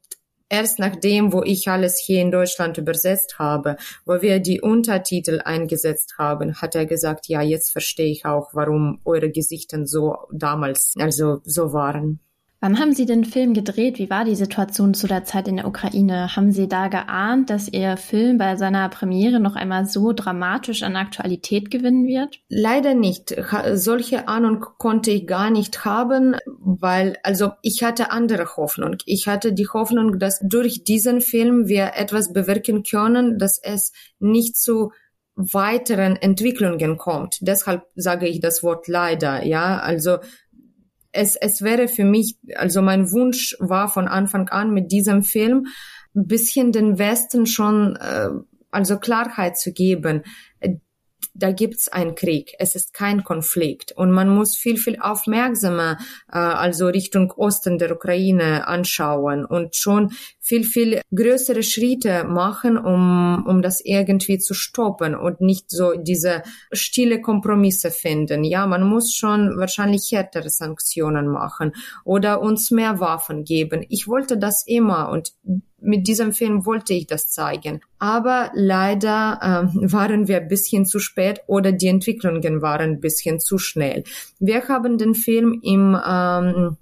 erst 0.49 0.79
nachdem, 0.79 1.33
wo 1.33 1.43
ich 1.43 1.67
alles 1.67 2.01
hier 2.03 2.21
in 2.21 2.31
Deutschland 2.31 2.77
übersetzt 2.77 3.39
habe, 3.39 3.77
wo 4.05 4.21
wir 4.21 4.39
die 4.39 4.61
Untertitel 4.61 5.41
eingesetzt 5.43 6.15
haben, 6.17 6.55
hat 6.55 6.75
er 6.75 6.85
gesagt, 6.85 7.27
ja, 7.27 7.41
jetzt 7.41 7.71
verstehe 7.71 8.11
ich 8.11 8.25
auch, 8.25 8.49
warum 8.53 9.01
eure 9.05 9.31
Gesichter 9.31 9.85
so 9.85 10.15
damals, 10.31 10.93
also 10.97 11.41
so 11.43 11.73
waren. 11.73 12.19
Wann 12.65 12.79
haben 12.79 12.93
Sie 12.93 13.05
den 13.05 13.25
Film 13.25 13.53
gedreht? 13.53 13.99
Wie 13.99 14.09
war 14.09 14.25
die 14.25 14.35
Situation 14.35 14.95
zu 14.95 15.05
der 15.05 15.23
Zeit 15.23 15.47
in 15.47 15.57
der 15.57 15.67
Ukraine? 15.67 16.35
Haben 16.35 16.51
Sie 16.51 16.67
da 16.67 16.87
geahnt, 16.87 17.51
dass 17.51 17.67
Ihr 17.71 17.95
Film 17.95 18.39
bei 18.39 18.55
seiner 18.55 18.89
Premiere 18.89 19.39
noch 19.39 19.55
einmal 19.55 19.85
so 19.85 20.13
dramatisch 20.13 20.81
an 20.81 20.95
Aktualität 20.95 21.69
gewinnen 21.69 22.07
wird? 22.07 22.39
Leider 22.49 22.95
nicht. 22.95 23.35
Solche 23.73 24.27
Ahnung 24.27 24.65
konnte 24.79 25.11
ich 25.11 25.27
gar 25.27 25.51
nicht 25.51 25.85
haben, 25.85 26.37
weil, 26.57 27.17
also 27.21 27.51
ich 27.61 27.83
hatte 27.83 28.09
andere 28.09 28.57
Hoffnung. 28.57 28.95
Ich 29.05 29.27
hatte 29.27 29.53
die 29.53 29.67
Hoffnung, 29.67 30.17
dass 30.17 30.39
durch 30.39 30.83
diesen 30.83 31.21
Film 31.21 31.67
wir 31.67 31.91
etwas 31.93 32.33
bewirken 32.33 32.81
können, 32.81 33.37
dass 33.37 33.59
es 33.61 33.91
nicht 34.17 34.57
zu 34.57 34.89
weiteren 35.35 36.15
Entwicklungen 36.15 36.97
kommt. 36.97 37.37
Deshalb 37.41 37.83
sage 37.95 38.27
ich 38.27 38.39
das 38.39 38.63
Wort 38.63 38.87
leider, 38.87 39.45
ja. 39.45 39.79
Also 39.79 40.17
es, 41.15 41.35
es 41.35 41.61
wäre 41.61 41.87
für 41.87 42.03
mich, 42.03 42.37
also 42.55 42.81
mein 42.81 43.11
Wunsch 43.11 43.55
war 43.59 43.87
von 43.87 44.07
Anfang 44.07 44.49
an 44.49 44.73
mit 44.73 44.91
diesem 44.91 45.23
Film, 45.23 45.67
bisschen 46.13 46.71
den 46.71 46.97
Westen 46.97 47.45
schon, 47.45 47.95
äh, 47.95 48.29
also 48.71 48.99
Klarheit 48.99 49.57
zu 49.57 49.73
geben 49.73 50.23
da 51.35 51.51
gibt's 51.51 51.89
einen 51.89 52.15
Krieg. 52.15 52.53
Es 52.59 52.75
ist 52.75 52.93
kein 52.93 53.23
Konflikt. 53.23 53.91
Und 53.91 54.11
man 54.11 54.29
muss 54.29 54.55
viel, 54.55 54.77
viel 54.77 54.97
aufmerksamer, 54.99 55.97
äh, 56.31 56.37
also 56.37 56.87
Richtung 56.87 57.31
Osten 57.31 57.77
der 57.77 57.91
Ukraine 57.91 58.67
anschauen 58.67 59.45
und 59.45 59.75
schon 59.75 60.11
viel, 60.39 60.63
viel 60.63 61.01
größere 61.13 61.61
Schritte 61.63 62.23
machen, 62.23 62.77
um, 62.77 63.45
um 63.47 63.61
das 63.61 63.81
irgendwie 63.83 64.37
zu 64.37 64.53
stoppen 64.53 65.15
und 65.15 65.41
nicht 65.41 65.69
so 65.69 65.93
diese 65.97 66.43
stille 66.71 67.19
Kompromisse 67.19 67.91
finden. 67.91 68.43
Ja, 68.43 68.65
man 68.65 68.83
muss 68.83 69.13
schon 69.13 69.57
wahrscheinlich 69.57 70.11
härtere 70.11 70.49
Sanktionen 70.49 71.27
machen 71.27 71.73
oder 72.05 72.41
uns 72.41 72.71
mehr 72.71 72.99
Waffen 72.99 73.43
geben. 73.43 73.85
Ich 73.89 74.07
wollte 74.07 74.37
das 74.37 74.63
immer 74.65 75.09
und 75.09 75.33
mit 75.85 76.07
diesem 76.07 76.33
Film 76.33 76.65
wollte 76.65 76.93
ich 76.93 77.07
das 77.07 77.29
zeigen. 77.29 77.81
Aber 77.99 78.51
leider 78.53 79.39
äh, 79.41 79.91
waren 79.91 80.27
wir 80.27 80.37
ein 80.37 80.47
bisschen 80.47 80.85
zu 80.85 80.99
spät 80.99 81.41
oder 81.47 81.71
die 81.71 81.87
Entwicklungen 81.87 82.61
waren 82.61 82.91
ein 82.91 82.99
bisschen 82.99 83.39
zu 83.39 83.57
schnell. 83.57 84.03
Wir 84.39 84.67
haben 84.67 84.97
den 84.97 85.13
Film 85.13 85.59
im 85.63 85.97
ähm, 86.05 86.77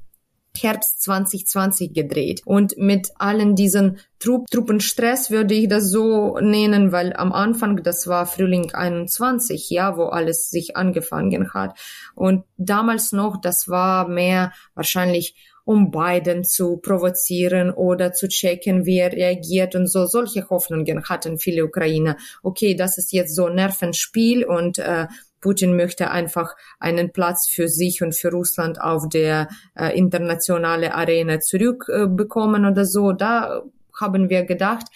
Herbst 0.55 1.01
2020 1.01 1.93
gedreht. 1.93 2.41
Und 2.45 2.77
mit 2.77 3.09
allen 3.17 3.55
diesen 3.55 3.97
Trupp, 4.19 4.45
Truppenstress 4.51 5.31
würde 5.31 5.55
ich 5.55 5.67
das 5.67 5.89
so 5.89 6.37
nennen, 6.39 6.91
weil 6.91 7.13
am 7.13 7.33
Anfang, 7.33 7.81
das 7.83 8.07
war 8.07 8.25
Frühling 8.25 8.73
21, 8.73 9.69
ja, 9.69 9.97
wo 9.97 10.05
alles 10.05 10.49
sich 10.49 10.77
angefangen 10.77 11.53
hat. 11.53 11.77
Und 12.15 12.43
damals 12.57 13.11
noch, 13.11 13.41
das 13.41 13.67
war 13.67 14.07
mehr 14.07 14.53
wahrscheinlich 14.75 15.35
um 15.65 15.91
Biden 15.91 16.43
zu 16.43 16.77
provozieren 16.77 17.71
oder 17.71 18.13
zu 18.13 18.27
checken, 18.27 18.85
wie 18.85 18.99
er 18.99 19.11
reagiert 19.11 19.75
und 19.75 19.87
so. 19.87 20.05
Solche 20.05 20.49
Hoffnungen 20.49 21.03
hatten 21.05 21.37
viele 21.37 21.65
Ukrainer. 21.65 22.17
Okay, 22.41 22.75
das 22.75 22.97
ist 22.97 23.13
jetzt 23.13 23.35
so 23.35 23.49
Nervenspiel 23.49 24.43
und 24.43 24.79
äh, 24.79 25.07
Putin 25.43 25.75
möchte 25.75 26.09
einfach 26.09 26.55
einen 26.79 27.11
Platz 27.11 27.49
für 27.49 27.67
sich 27.67 28.01
und 28.01 28.15
für 28.15 28.31
Russland 28.31 28.79
auf 28.79 29.09
der 29.09 29.49
äh, 29.75 29.97
internationalen 29.97 30.91
Arena 30.91 31.39
zurückbekommen 31.39 32.63
äh, 32.63 32.67
oder 32.69 32.85
so. 32.85 33.11
Da 33.11 33.63
haben 33.99 34.29
wir 34.29 34.43
gedacht, 34.45 34.87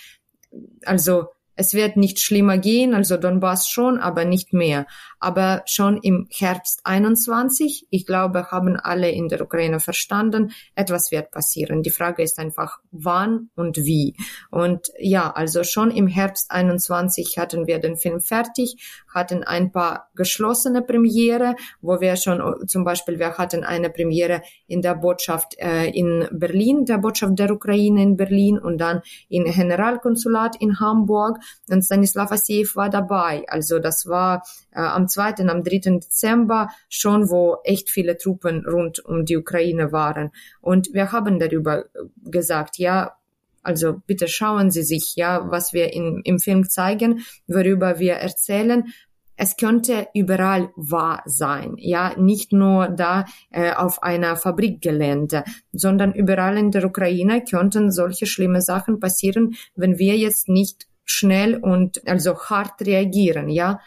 also 0.86 1.28
es 1.58 1.74
wird 1.74 1.98
nicht 1.98 2.20
schlimmer 2.20 2.58
gehen, 2.60 2.94
also 2.94 3.18
Donbass 3.18 3.68
schon, 3.68 4.00
aber 4.00 4.26
nicht 4.26 4.54
mehr. 4.54 4.86
Aber 5.20 5.64
schon 5.66 5.98
im 5.98 6.28
Herbst 6.30 6.82
21, 6.84 7.88
ich 7.90 8.06
glaube, 8.06 8.52
haben 8.52 8.76
alle 8.76 9.10
in 9.12 9.28
der 9.28 9.42
Ukraine 9.42 9.80
verstanden, 9.80 10.52
etwas 10.76 11.12
wird 11.12 11.32
passieren. 11.32 11.84
Die 11.84 11.90
Frage 11.90 12.24
ist 12.24 12.40
einfach, 12.40 12.80
wann 12.92 13.50
und 13.56 13.78
wie. 13.78 14.16
Und 14.52 14.92
ja, 15.00 15.32
also 15.32 15.64
schon 15.64 15.92
im 15.92 16.08
Herbst 16.08 16.52
21 16.52 17.38
hatten 17.38 17.68
wir 17.68 17.80
den 17.80 17.98
Film 17.98 18.20
fertig, 18.20 19.04
hatten 19.14 19.44
ein 19.44 19.72
paar 19.72 20.10
geschlossene 20.16 20.82
Premiere, 20.82 21.56
wo 21.82 22.00
wir 22.00 22.16
schon 22.16 22.68
zum 22.68 22.84
Beispiel, 22.84 23.20
wir 23.20 23.38
hatten 23.38 23.64
eine 23.64 23.90
Premiere 23.90 24.42
in 24.68 24.82
der 24.82 24.96
Botschaft 24.96 25.56
äh, 25.60 25.90
in 25.90 26.28
Berlin, 26.32 26.86
der 26.86 26.98
Botschaft 26.98 27.38
der 27.40 27.52
Ukraine 27.52 28.04
in 28.04 28.18
Berlin 28.18 28.60
und 28.60 28.78
dann 28.80 29.02
in 29.30 29.46
Generalkonsulat 29.46 30.56
in 30.62 30.80
Hamburg 30.80 31.40
und 31.70 31.84
Stanislav 31.84 32.32
Asiev 32.32 32.76
war 32.76 32.90
dabei. 32.90 33.44
Also 33.48 33.80
das 33.80 34.06
war 34.08 34.44
äh, 34.78 34.82
am 34.82 35.08
2., 35.08 35.48
am 35.50 35.64
3. 35.64 35.98
Dezember 36.00 36.70
schon, 36.88 37.30
wo 37.30 37.58
echt 37.64 37.90
viele 37.90 38.18
Truppen 38.18 38.64
rund 38.66 39.04
um 39.04 39.26
die 39.26 39.38
Ukraine 39.38 39.92
waren. 39.92 40.32
Und 40.62 40.94
wir 40.94 41.12
haben 41.12 41.40
darüber 41.40 41.86
gesagt, 42.24 42.78
ja, 42.78 43.18
also 43.64 44.00
bitte 44.06 44.28
schauen 44.28 44.70
Sie 44.72 44.84
sich, 44.84 45.16
ja, 45.16 45.50
was 45.52 45.74
wir 45.74 45.92
in, 45.94 46.22
im 46.24 46.40
Film 46.40 46.70
zeigen, 46.70 47.26
worüber 47.48 48.00
wir 48.00 48.14
erzählen. 48.14 48.86
Es 49.36 49.58
könnte 49.58 50.08
überall 50.14 50.70
wahr 50.76 51.22
sein, 51.26 51.76
ja, 51.78 52.16
nicht 52.18 52.54
nur 52.54 52.88
da 52.88 53.26
äh, 53.52 53.72
auf 53.72 54.02
einer 54.02 54.36
Fabrikgelände, 54.36 55.44
sondern 55.72 56.14
überall 56.14 56.58
in 56.58 56.72
der 56.72 56.86
Ukraine 56.86 57.44
könnten 57.44 57.92
solche 57.92 58.26
schlimme 58.26 58.62
Sachen 58.62 59.00
passieren, 59.00 59.56
wenn 59.76 60.00
wir 60.00 60.18
jetzt 60.18 60.50
nicht 60.50 60.88
schnell 61.04 61.56
und 61.56 62.08
also 62.08 62.38
hart 62.38 62.82
reagieren, 62.82 63.50
ja, 63.50 63.80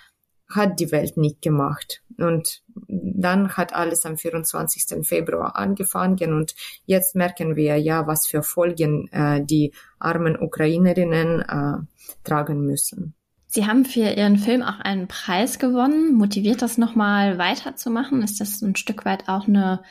hat 0.50 0.80
die 0.80 0.90
Welt 0.92 1.16
nicht 1.16 1.42
gemacht. 1.42 2.02
Und 2.18 2.62
dann 2.88 3.56
hat 3.56 3.74
alles 3.74 4.04
am 4.04 4.16
24. 4.16 5.06
Februar 5.06 5.56
angefangen 5.56 6.34
und 6.34 6.54
jetzt 6.84 7.14
merken 7.14 7.56
wir 7.56 7.76
ja, 7.76 8.06
was 8.06 8.26
für 8.26 8.42
Folgen 8.42 9.08
äh, 9.12 9.42
die 9.44 9.72
armen 9.98 10.38
Ukrainerinnen 10.38 11.40
äh, 11.40 11.86
tragen 12.24 12.60
müssen. 12.66 13.14
Sie 13.46 13.66
haben 13.66 13.84
für 13.84 14.10
Ihren 14.10 14.36
Film 14.36 14.62
auch 14.62 14.78
einen 14.78 15.08
Preis 15.08 15.58
gewonnen. 15.58 16.14
Motiviert 16.14 16.62
das 16.62 16.78
nochmal 16.78 17.36
weiterzumachen? 17.36 18.22
Ist 18.22 18.40
das 18.40 18.62
ein 18.62 18.76
Stück 18.76 19.04
weit 19.04 19.28
auch 19.28 19.48
eine 19.48 19.82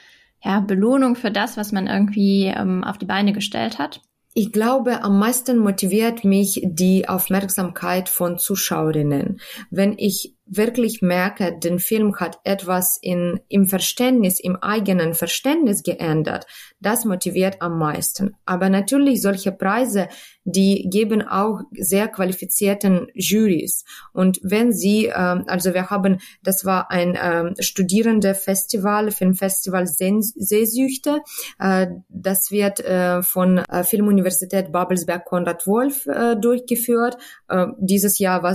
ja, 0.41 0.61
Belohnung 0.61 1.15
für 1.15 1.31
das, 1.31 1.57
was 1.57 1.73
man 1.73 1.87
irgendwie 1.87 2.45
ähm, 2.45 2.85
auf 2.85 2.97
die 2.97 3.05
Beine 3.05 3.33
gestellt 3.33 3.77
hat? 3.77 4.01
Ich 4.33 4.53
glaube, 4.53 5.03
am 5.03 5.19
meisten 5.19 5.57
motiviert 5.57 6.23
mich 6.23 6.61
die 6.63 7.09
Aufmerksamkeit 7.09 8.07
von 8.07 8.37
Zuschauerinnen. 8.37 9.41
Wenn 9.71 9.97
ich 9.97 10.35
wirklich 10.49 11.01
merke, 11.01 11.57
den 11.57 11.79
Film 11.79 12.15
hat 12.19 12.39
etwas 12.43 12.97
in, 13.01 13.39
im 13.49 13.67
Verständnis, 13.67 14.39
im 14.39 14.55
eigenen 14.57 15.13
Verständnis 15.13 15.83
geändert, 15.83 16.47
das 16.79 17.05
motiviert 17.05 17.61
am 17.61 17.77
meisten. 17.77 18.35
Aber 18.45 18.69
natürlich 18.69 19.21
solche 19.21 19.51
Preise, 19.51 20.07
die 20.43 20.89
geben 20.89 21.21
auch 21.21 21.61
sehr 21.77 22.07
qualifizierten 22.07 23.07
Juries. 23.13 23.85
Und 24.13 24.39
wenn 24.41 24.73
sie, 24.73 25.07
äh, 25.07 25.11
also 25.13 25.73
wir 25.73 25.89
haben, 25.89 26.19
das 26.43 26.65
war 26.65 26.89
ein 26.89 27.15
äh, 27.15 27.61
Studierende-Festival, 27.61 29.11
Filmfestival 29.11 29.85
Seesüchte, 29.87 31.19
äh, 31.59 31.87
das 32.09 32.51
wird 32.51 32.79
äh, 32.79 33.21
von 33.21 33.59
äh, 33.59 33.83
Filmuniversität 33.83 34.71
Babelsberg 34.71 35.25
Konrad 35.25 35.67
Wolf 35.67 36.07
äh, 36.07 36.35
durchgeführt. 36.35 37.17
Äh, 37.47 37.67
dieses 37.77 38.17
Jahr 38.19 38.41
war 38.43 38.49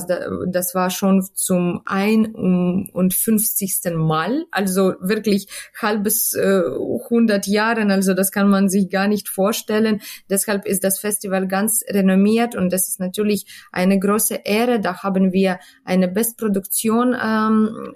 das 0.48 0.74
war 0.74 0.90
schon 0.90 1.22
zum 1.34 1.82
51. 1.84 3.80
Mal, 3.94 4.44
also 4.50 4.94
wirklich 5.00 5.48
halbes 5.80 6.34
äh, 6.34 6.62
100 7.04 7.46
Jahren, 7.46 7.90
also 7.90 8.14
das 8.14 8.30
kann 8.30 8.48
man 8.48 8.68
sich 8.68 8.90
gar 8.90 9.08
nicht 9.08 9.28
vorstellen. 9.28 10.00
Deshalb 10.30 10.66
ist 10.66 10.84
das 10.84 10.98
Festival 10.98 11.48
ganz 11.48 11.82
renommiert 11.88 12.54
und 12.56 12.72
das 12.72 12.88
ist 12.88 13.00
natürlich 13.00 13.46
eine 13.72 13.98
große 13.98 14.40
Ehre. 14.44 14.80
Da 14.80 15.02
haben 15.02 15.32
wir 15.32 15.58
eine 15.84 16.08
Bestproduktion 16.08 17.14
ähm, 17.20 17.94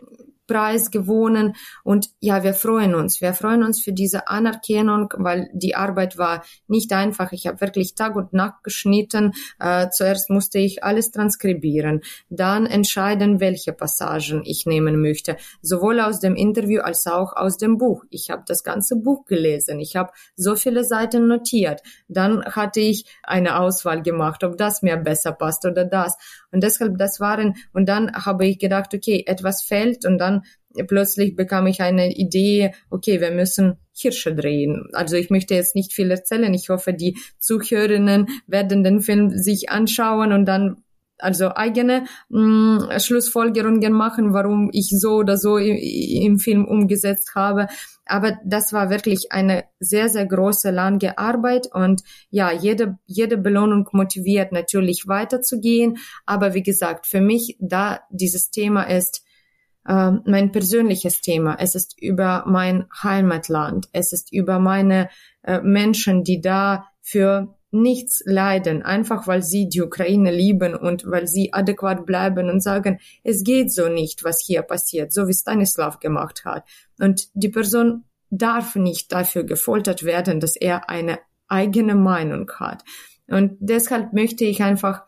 Preis 0.48 0.90
gewonnen. 0.90 1.54
Und 1.84 2.08
ja, 2.18 2.42
wir 2.42 2.54
freuen 2.54 2.96
uns. 2.96 3.20
Wir 3.20 3.34
freuen 3.34 3.62
uns 3.62 3.80
für 3.80 3.92
diese 3.92 4.26
Anerkennung, 4.26 5.14
weil 5.16 5.48
die 5.52 5.76
Arbeit 5.76 6.18
war 6.18 6.42
nicht 6.66 6.92
einfach. 6.92 7.30
Ich 7.30 7.46
habe 7.46 7.60
wirklich 7.60 7.94
Tag 7.94 8.16
und 8.16 8.32
Nacht 8.32 8.64
geschnitten. 8.64 9.32
Äh, 9.60 9.90
zuerst 9.90 10.30
musste 10.30 10.58
ich 10.58 10.82
alles 10.82 11.12
transkribieren, 11.12 12.00
dann 12.30 12.66
entscheiden, 12.66 13.38
welche 13.38 13.72
Passagen 13.72 14.42
ich 14.44 14.66
nehmen 14.66 15.00
möchte, 15.00 15.36
sowohl 15.62 16.00
aus 16.00 16.18
dem 16.18 16.34
Interview 16.34 16.80
als 16.80 17.06
auch 17.06 17.36
aus 17.36 17.58
dem 17.58 17.76
Buch. 17.78 18.04
Ich 18.10 18.30
habe 18.30 18.42
das 18.46 18.64
ganze 18.64 18.96
Buch 18.96 19.26
gelesen. 19.26 19.78
Ich 19.78 19.94
habe 19.96 20.12
so 20.34 20.56
viele 20.56 20.82
Seiten 20.84 21.28
notiert. 21.28 21.82
Dann 22.08 22.44
hatte 22.44 22.80
ich 22.80 23.04
eine 23.22 23.60
Auswahl 23.60 24.02
gemacht, 24.02 24.42
ob 24.44 24.56
das 24.56 24.82
mir 24.82 24.96
besser 24.96 25.32
passt 25.32 25.66
oder 25.66 25.84
das. 25.84 26.16
Und 26.50 26.62
deshalb, 26.62 26.98
das 26.98 27.20
waren, 27.20 27.54
und 27.72 27.88
dann 27.88 28.12
habe 28.12 28.46
ich 28.46 28.58
gedacht, 28.58 28.94
okay, 28.94 29.24
etwas 29.26 29.62
fällt 29.62 30.06
und 30.06 30.18
dann 30.18 30.42
plötzlich 30.86 31.34
bekam 31.34 31.66
ich 31.66 31.80
eine 31.80 32.14
Idee, 32.14 32.72
okay, 32.90 33.20
wir 33.20 33.30
müssen 33.30 33.78
Hirsche 33.96 34.34
drehen. 34.34 34.88
Also 34.92 35.16
ich 35.16 35.30
möchte 35.30 35.54
jetzt 35.54 35.74
nicht 35.74 35.92
viel 35.92 36.10
erzählen. 36.10 36.52
Ich 36.54 36.68
hoffe, 36.68 36.92
die 36.92 37.16
Zuhörerinnen 37.38 38.28
werden 38.46 38.84
den 38.84 39.00
Film 39.00 39.30
sich 39.30 39.70
anschauen 39.70 40.32
und 40.32 40.46
dann 40.46 40.84
also 41.18 41.54
eigene 41.54 42.04
mh, 42.28 42.40
mm, 42.40 43.00
Schlussfolgerungen 43.00 43.92
machen, 43.92 44.32
warum 44.32 44.70
ich 44.72 44.88
so 44.90 45.16
oder 45.16 45.36
so 45.36 45.56
im, 45.56 45.76
im 45.76 46.38
Film 46.38 46.64
umgesetzt 46.64 47.32
habe. 47.34 47.68
Aber 48.06 48.38
das 48.44 48.72
war 48.72 48.90
wirklich 48.90 49.32
eine 49.32 49.64
sehr, 49.80 50.08
sehr 50.08 50.26
große, 50.26 50.70
lange 50.70 51.18
Arbeit 51.18 51.68
und 51.72 52.02
ja, 52.30 52.52
jede, 52.52 52.98
jede 53.06 53.36
Belohnung 53.36 53.88
motiviert 53.92 54.52
natürlich 54.52 55.06
weiterzugehen. 55.06 55.98
Aber 56.24 56.54
wie 56.54 56.62
gesagt, 56.62 57.06
für 57.06 57.20
mich, 57.20 57.56
da 57.60 58.00
dieses 58.10 58.50
Thema 58.50 58.84
ist, 58.84 59.22
äh, 59.86 60.12
mein 60.24 60.52
persönliches 60.52 61.20
Thema. 61.20 61.56
Es 61.58 61.74
ist 61.74 62.00
über 62.00 62.44
mein 62.46 62.86
Heimatland. 63.02 63.88
Es 63.92 64.12
ist 64.12 64.32
über 64.32 64.58
meine 64.58 65.08
äh, 65.42 65.60
Menschen, 65.60 66.24
die 66.24 66.40
da 66.40 66.86
für 67.00 67.57
nichts 67.70 68.22
leiden, 68.24 68.82
einfach 68.82 69.26
weil 69.26 69.42
sie 69.42 69.68
die 69.68 69.82
Ukraine 69.82 70.30
lieben 70.30 70.74
und 70.74 71.04
weil 71.06 71.26
sie 71.26 71.52
adäquat 71.52 72.06
bleiben 72.06 72.48
und 72.48 72.62
sagen, 72.62 72.98
es 73.24 73.44
geht 73.44 73.72
so 73.72 73.88
nicht, 73.88 74.24
was 74.24 74.42
hier 74.44 74.62
passiert, 74.62 75.12
so 75.12 75.28
wie 75.28 75.34
Stanislav 75.34 76.00
gemacht 76.00 76.44
hat. 76.44 76.64
Und 76.98 77.28
die 77.34 77.50
Person 77.50 78.04
darf 78.30 78.74
nicht 78.74 79.12
dafür 79.12 79.44
gefoltert 79.44 80.04
werden, 80.04 80.40
dass 80.40 80.56
er 80.56 80.88
eine 80.88 81.18
eigene 81.46 81.94
Meinung 81.94 82.50
hat. 82.58 82.84
Und 83.26 83.56
deshalb 83.60 84.12
möchte 84.12 84.44
ich 84.44 84.62
einfach 84.62 85.02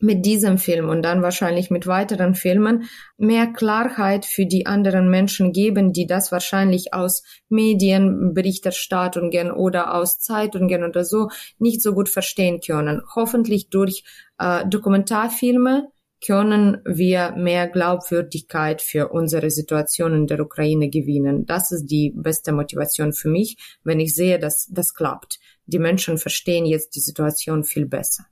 mit 0.00 0.26
diesem 0.26 0.58
Film 0.58 0.88
und 0.88 1.02
dann 1.02 1.22
wahrscheinlich 1.22 1.70
mit 1.70 1.86
weiteren 1.86 2.34
Filmen 2.34 2.84
mehr 3.16 3.46
Klarheit 3.46 4.24
für 4.24 4.44
die 4.44 4.66
anderen 4.66 5.08
Menschen 5.08 5.52
geben, 5.52 5.92
die 5.92 6.06
das 6.06 6.32
wahrscheinlich 6.32 6.92
aus 6.92 7.22
Medienberichterstattungen 7.48 9.52
oder 9.52 9.94
aus 9.94 10.18
Zeitungen 10.18 10.84
oder 10.84 11.04
so 11.04 11.28
nicht 11.58 11.80
so 11.80 11.94
gut 11.94 12.08
verstehen 12.08 12.60
können. 12.60 13.02
Hoffentlich 13.14 13.70
durch 13.70 14.02
äh, 14.38 14.66
Dokumentarfilme 14.66 15.88
können 16.24 16.80
wir 16.86 17.32
mehr 17.36 17.68
Glaubwürdigkeit 17.68 18.80
für 18.80 19.08
unsere 19.08 19.50
Situation 19.50 20.14
in 20.14 20.26
der 20.26 20.40
Ukraine 20.40 20.88
gewinnen. 20.88 21.44
Das 21.44 21.70
ist 21.70 21.86
die 21.86 22.12
beste 22.16 22.52
Motivation 22.52 23.12
für 23.12 23.28
mich, 23.28 23.78
wenn 23.84 24.00
ich 24.00 24.14
sehe, 24.14 24.38
dass 24.38 24.66
das 24.70 24.94
klappt. 24.94 25.38
Die 25.66 25.78
Menschen 25.78 26.18
verstehen 26.18 26.66
jetzt 26.66 26.96
die 26.96 27.00
Situation 27.00 27.62
viel 27.62 27.86
besser. 27.86 28.24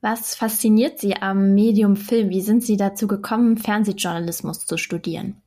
Was 0.00 0.36
fasziniert 0.36 1.00
Sie 1.00 1.16
am 1.16 1.54
Medium 1.54 1.96
Film? 1.96 2.30
Wie 2.30 2.40
sind 2.40 2.62
Sie 2.62 2.76
dazu 2.76 3.08
gekommen, 3.08 3.56
Fernsehjournalismus 3.56 4.64
zu 4.64 4.76
studieren? 4.76 5.42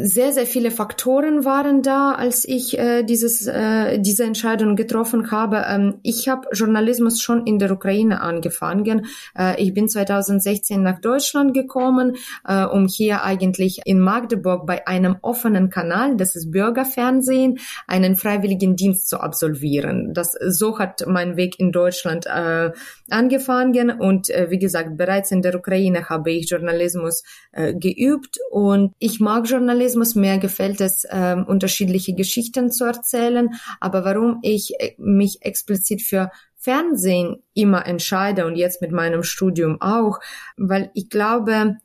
Sehr, 0.00 0.32
sehr 0.32 0.46
viele 0.46 0.70
Faktoren 0.70 1.44
waren 1.44 1.82
da, 1.82 2.12
als 2.12 2.44
ich 2.44 2.78
äh, 2.78 3.02
dieses, 3.02 3.48
äh, 3.48 3.98
diese 3.98 4.22
Entscheidung 4.22 4.76
getroffen 4.76 5.32
habe. 5.32 5.64
Ähm, 5.68 5.94
ich 6.04 6.28
habe 6.28 6.46
Journalismus 6.52 7.20
schon 7.20 7.44
in 7.48 7.58
der 7.58 7.72
Ukraine 7.72 8.20
angefangen. 8.20 9.06
Äh, 9.36 9.60
ich 9.60 9.74
bin 9.74 9.88
2016 9.88 10.80
nach 10.84 11.00
Deutschland 11.00 11.52
gekommen, 11.52 12.14
äh, 12.46 12.64
um 12.64 12.86
hier 12.86 13.24
eigentlich 13.24 13.80
in 13.86 13.98
Magdeburg 13.98 14.66
bei 14.68 14.86
einem 14.86 15.16
offenen 15.20 15.68
Kanal, 15.68 16.16
das 16.16 16.36
ist 16.36 16.52
Bürgerfernsehen, 16.52 17.58
einen 17.88 18.14
freiwilligen 18.14 18.76
Dienst 18.76 19.08
zu 19.08 19.18
absolvieren. 19.18 20.14
Das, 20.14 20.36
so 20.46 20.78
hat 20.78 21.04
mein 21.08 21.36
Weg 21.36 21.58
in 21.58 21.72
Deutschland 21.72 22.26
äh, 22.26 22.70
angefangen 23.10 23.90
und 23.90 24.30
äh, 24.30 24.46
wie 24.48 24.60
gesagt, 24.60 24.96
bereits 24.96 25.32
in 25.32 25.42
der 25.42 25.56
Ukraine 25.56 26.08
habe 26.08 26.30
ich 26.30 26.48
Journalismus 26.48 27.24
äh, 27.50 27.74
geübt 27.74 28.38
und 28.52 28.92
ich 29.00 29.18
mag 29.18 29.48
Journalismus 29.50 29.87
Journalismus. 29.88 30.14
Mir 30.14 30.38
gefällt 30.38 30.80
es, 30.80 31.04
äh, 31.04 31.36
unterschiedliche 31.46 32.14
Geschichten 32.14 32.70
zu 32.70 32.84
erzählen. 32.84 33.50
Aber 33.80 34.04
warum 34.04 34.38
ich 34.42 34.72
äh, 34.78 34.94
mich 34.98 35.42
explizit 35.42 36.02
für 36.02 36.30
Fernsehen 36.56 37.42
immer 37.54 37.86
entscheide 37.86 38.46
und 38.46 38.56
jetzt 38.56 38.82
mit 38.82 38.92
meinem 38.92 39.22
Studium 39.22 39.80
auch, 39.80 40.18
weil 40.56 40.90
ich 40.94 41.08
glaube, 41.08 41.76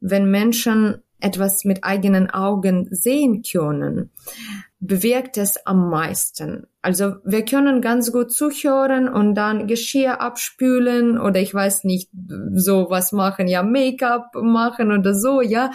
wenn 0.00 0.30
Menschen 0.30 1.02
etwas 1.20 1.64
mit 1.64 1.84
eigenen 1.84 2.30
Augen 2.30 2.88
sehen 2.90 3.42
können, 3.42 4.10
bewirkt 4.78 5.36
es 5.36 5.66
am 5.66 5.90
meisten. 5.90 6.66
Also 6.80 7.16
wir 7.24 7.44
können 7.44 7.82
ganz 7.82 8.10
gut 8.10 8.32
zuhören 8.32 9.08
und 9.08 9.34
dann 9.34 9.66
Geschirr 9.66 10.22
abspülen 10.22 11.18
oder 11.18 11.38
ich 11.40 11.52
weiß 11.52 11.84
nicht, 11.84 12.08
so 12.54 12.86
was 12.88 13.12
machen, 13.12 13.48
ja, 13.48 13.62
Make-up 13.62 14.34
machen 14.34 14.92
oder 14.92 15.14
so, 15.14 15.42
ja. 15.42 15.70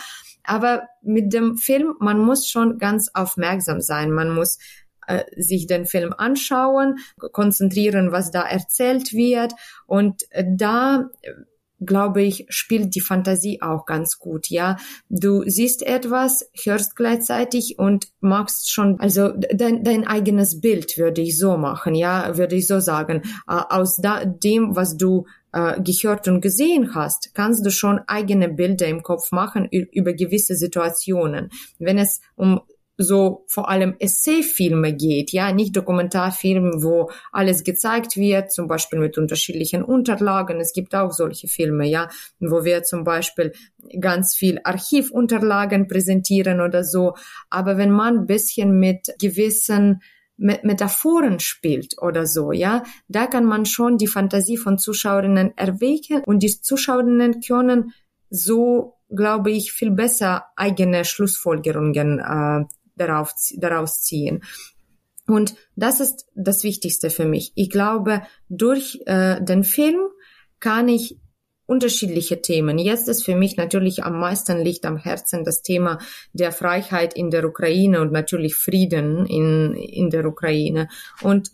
Aber 0.46 0.88
mit 1.02 1.34
dem 1.34 1.58
Film, 1.58 1.96
man 2.00 2.20
muss 2.20 2.48
schon 2.48 2.78
ganz 2.78 3.10
aufmerksam 3.14 3.82
sein. 3.82 4.12
Man 4.12 4.34
muss 4.34 4.58
äh, 5.08 5.24
sich 5.36 5.68
den 5.68 5.86
Film 5.86 6.14
anschauen, 6.18 6.98
konzentrieren, 7.32 8.12
was 8.12 8.32
da 8.32 8.42
erzählt 8.42 9.14
wird. 9.14 9.54
Und 9.86 10.24
äh, 10.32 10.44
da 10.48 11.10
glaube 11.86 12.22
ich, 12.22 12.46
spielt 12.50 12.96
die 12.96 13.02
Fantasie 13.02 13.62
auch 13.62 13.86
ganz 13.86 14.20
gut, 14.20 14.50
ja. 14.50 14.78
Du 15.10 15.44
siehst 15.46 15.84
etwas, 15.84 16.50
hörst 16.64 16.96
gleichzeitig 16.96 17.78
und 17.80 18.08
machst 18.22 18.72
schon, 18.72 19.00
also 19.00 19.32
dein, 19.54 19.84
dein 19.84 20.08
eigenes 20.08 20.62
Bild 20.62 20.98
würde 20.98 21.22
ich 21.22 21.38
so 21.38 21.58
machen, 21.58 21.96
ja, 21.96 22.38
würde 22.38 22.56
ich 22.56 22.68
so 22.68 22.80
sagen. 22.80 23.24
Äh, 23.48 23.62
aus 23.70 23.98
da, 23.98 24.26
dem, 24.26 24.76
was 24.76 24.98
du 24.98 25.26
äh, 25.56 25.82
gehört 25.82 26.28
und 26.28 26.42
gesehen 26.42 26.94
hast, 26.94 27.34
kannst 27.34 27.66
du 27.66 27.72
schon 27.72 28.00
eigene 28.08 28.50
Bilder 28.50 28.88
im 28.88 29.02
Kopf 29.02 29.32
machen 29.32 29.68
über 29.72 30.14
gewisse 30.14 30.56
Situationen. 30.56 31.50
Wenn 31.80 31.98
es 31.98 32.20
um 32.36 32.60
so 32.98 33.46
vor 33.48 33.70
allem 33.70 33.96
Essayfilme 34.00 34.94
geht, 34.94 35.32
ja, 35.32 35.52
nicht 35.52 35.76
Dokumentarfilme, 35.76 36.84
wo 36.84 37.10
alles 37.32 37.64
gezeigt 37.64 38.16
wird, 38.18 38.52
zum 38.52 38.68
Beispiel 38.68 39.00
mit 39.00 39.18
unterschiedlichen 39.18 39.84
Unterlagen. 39.84 40.60
Es 40.60 40.74
gibt 40.74 40.94
auch 40.94 41.12
solche 41.12 41.48
Filme, 41.48 41.88
ja, 41.88 42.10
wo 42.40 42.64
wir 42.64 42.84
zum 42.84 43.04
Beispiel 43.04 43.54
ganz 44.00 44.36
viel 44.36 44.60
Archivunterlagen 44.64 45.88
präsentieren 45.88 46.62
oder 46.62 46.84
so. 46.84 47.16
Aber 47.50 47.78
wenn 47.78 47.92
man 47.92 48.28
bisschen 48.28 48.80
mit 48.80 49.08
gewissen 49.20 50.02
Metaphoren 50.38 51.40
spielt 51.40 52.02
oder 52.02 52.26
so, 52.26 52.52
ja, 52.52 52.84
da 53.08 53.28
kann 53.28 53.46
man 53.46 53.66
schon 53.66 53.98
die 53.98 54.08
Fantasie 54.08 54.58
von 54.58 54.78
Zuschauerinnen 54.78 55.58
erwecken 55.58 56.24
und 56.26 56.40
die 56.44 56.60
Zuschauerinnen 56.62 57.40
können 57.42 57.94
so, 58.30 58.96
glaube 59.10 59.52
ich, 59.52 59.72
viel 59.72 59.92
besser 59.92 60.46
eigene 60.56 61.06
Schlussfolgerungen 61.06 62.20
äh, 62.20 62.66
darauf, 62.96 63.34
daraus 63.58 64.02
ziehen. 64.02 64.44
Und 65.28 65.56
das 65.76 66.00
ist 66.00 66.28
das 66.36 66.64
Wichtigste 66.64 67.10
für 67.10 67.26
mich. 67.26 67.52
Ich 67.56 67.70
glaube, 67.70 68.22
durch 68.50 69.02
äh, 69.06 69.42
den 69.42 69.64
Film 69.64 70.02
kann 70.60 70.88
ich 70.88 71.18
unterschiedliche 71.66 72.42
Themen. 72.42 72.78
Jetzt 72.78 73.08
ist 73.10 73.24
für 73.24 73.36
mich 73.36 73.58
natürlich 73.58 74.04
am 74.04 74.20
meisten 74.20 74.60
Licht 74.60 74.86
am 74.86 74.98
Herzen 74.98 75.44
das 75.44 75.62
Thema 75.62 76.00
der 76.34 76.52
Freiheit 76.52 77.16
in 77.16 77.32
der 77.32 77.46
Ukraine 77.46 78.02
und 78.02 78.12
natürlich 78.12 78.56
Frieden 78.56 79.26
in, 79.26 79.74
in 79.74 80.10
der 80.10 80.26
Ukraine. 80.26 80.88
Und 81.22 81.52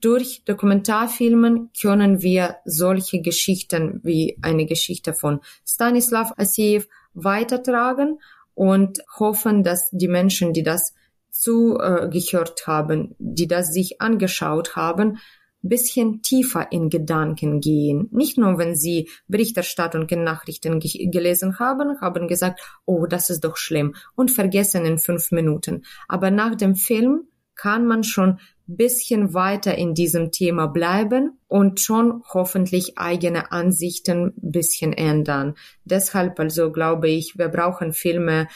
durch 0.00 0.42
Dokumentarfilmen 0.44 1.70
können 1.80 2.20
wir 2.20 2.56
solche 2.64 3.20
Geschichten 3.22 4.00
wie 4.02 4.38
eine 4.42 4.66
Geschichte 4.66 5.14
von 5.14 5.40
Stanislav 5.66 6.32
Asiev 6.36 6.86
weitertragen 7.14 8.20
und 8.54 8.98
hoffen, 9.18 9.64
dass 9.64 9.88
die 9.90 10.08
Menschen, 10.08 10.52
die 10.52 10.62
das 10.62 10.94
zugehört 11.30 12.66
haben, 12.66 13.14
die 13.18 13.46
das 13.46 13.72
sich 13.72 14.00
angeschaut 14.00 14.76
haben, 14.76 15.18
bisschen 15.62 16.22
tiefer 16.22 16.70
in 16.70 16.90
Gedanken 16.90 17.60
gehen. 17.60 18.08
Nicht 18.12 18.38
nur, 18.38 18.58
wenn 18.58 18.76
sie 18.76 19.08
Berichterstattung 19.28 20.08
in 20.08 20.24
Nachrichten 20.24 20.80
ge 20.80 21.08
gelesen 21.08 21.58
haben, 21.58 22.00
haben 22.00 22.28
gesagt, 22.28 22.60
oh, 22.84 23.06
das 23.06 23.30
ist 23.30 23.44
doch 23.44 23.56
schlimm 23.56 23.94
und 24.14 24.30
vergessen 24.30 24.84
in 24.84 24.98
fünf 24.98 25.32
Minuten. 25.32 25.84
Aber 26.08 26.30
nach 26.30 26.54
dem 26.54 26.74
Film 26.74 27.28
kann 27.54 27.86
man 27.86 28.04
schon 28.04 28.38
bisschen 28.66 29.32
weiter 29.32 29.76
in 29.76 29.94
diesem 29.94 30.32
Thema 30.32 30.66
bleiben 30.66 31.38
und 31.46 31.80
schon 31.80 32.22
hoffentlich 32.32 32.98
eigene 32.98 33.52
Ansichten 33.52 34.34
bisschen 34.36 34.92
ändern. 34.92 35.54
Deshalb 35.84 36.38
also 36.40 36.72
glaube 36.72 37.08
ich, 37.08 37.38
wir 37.38 37.48
brauchen 37.48 37.92
Filme 37.92 38.48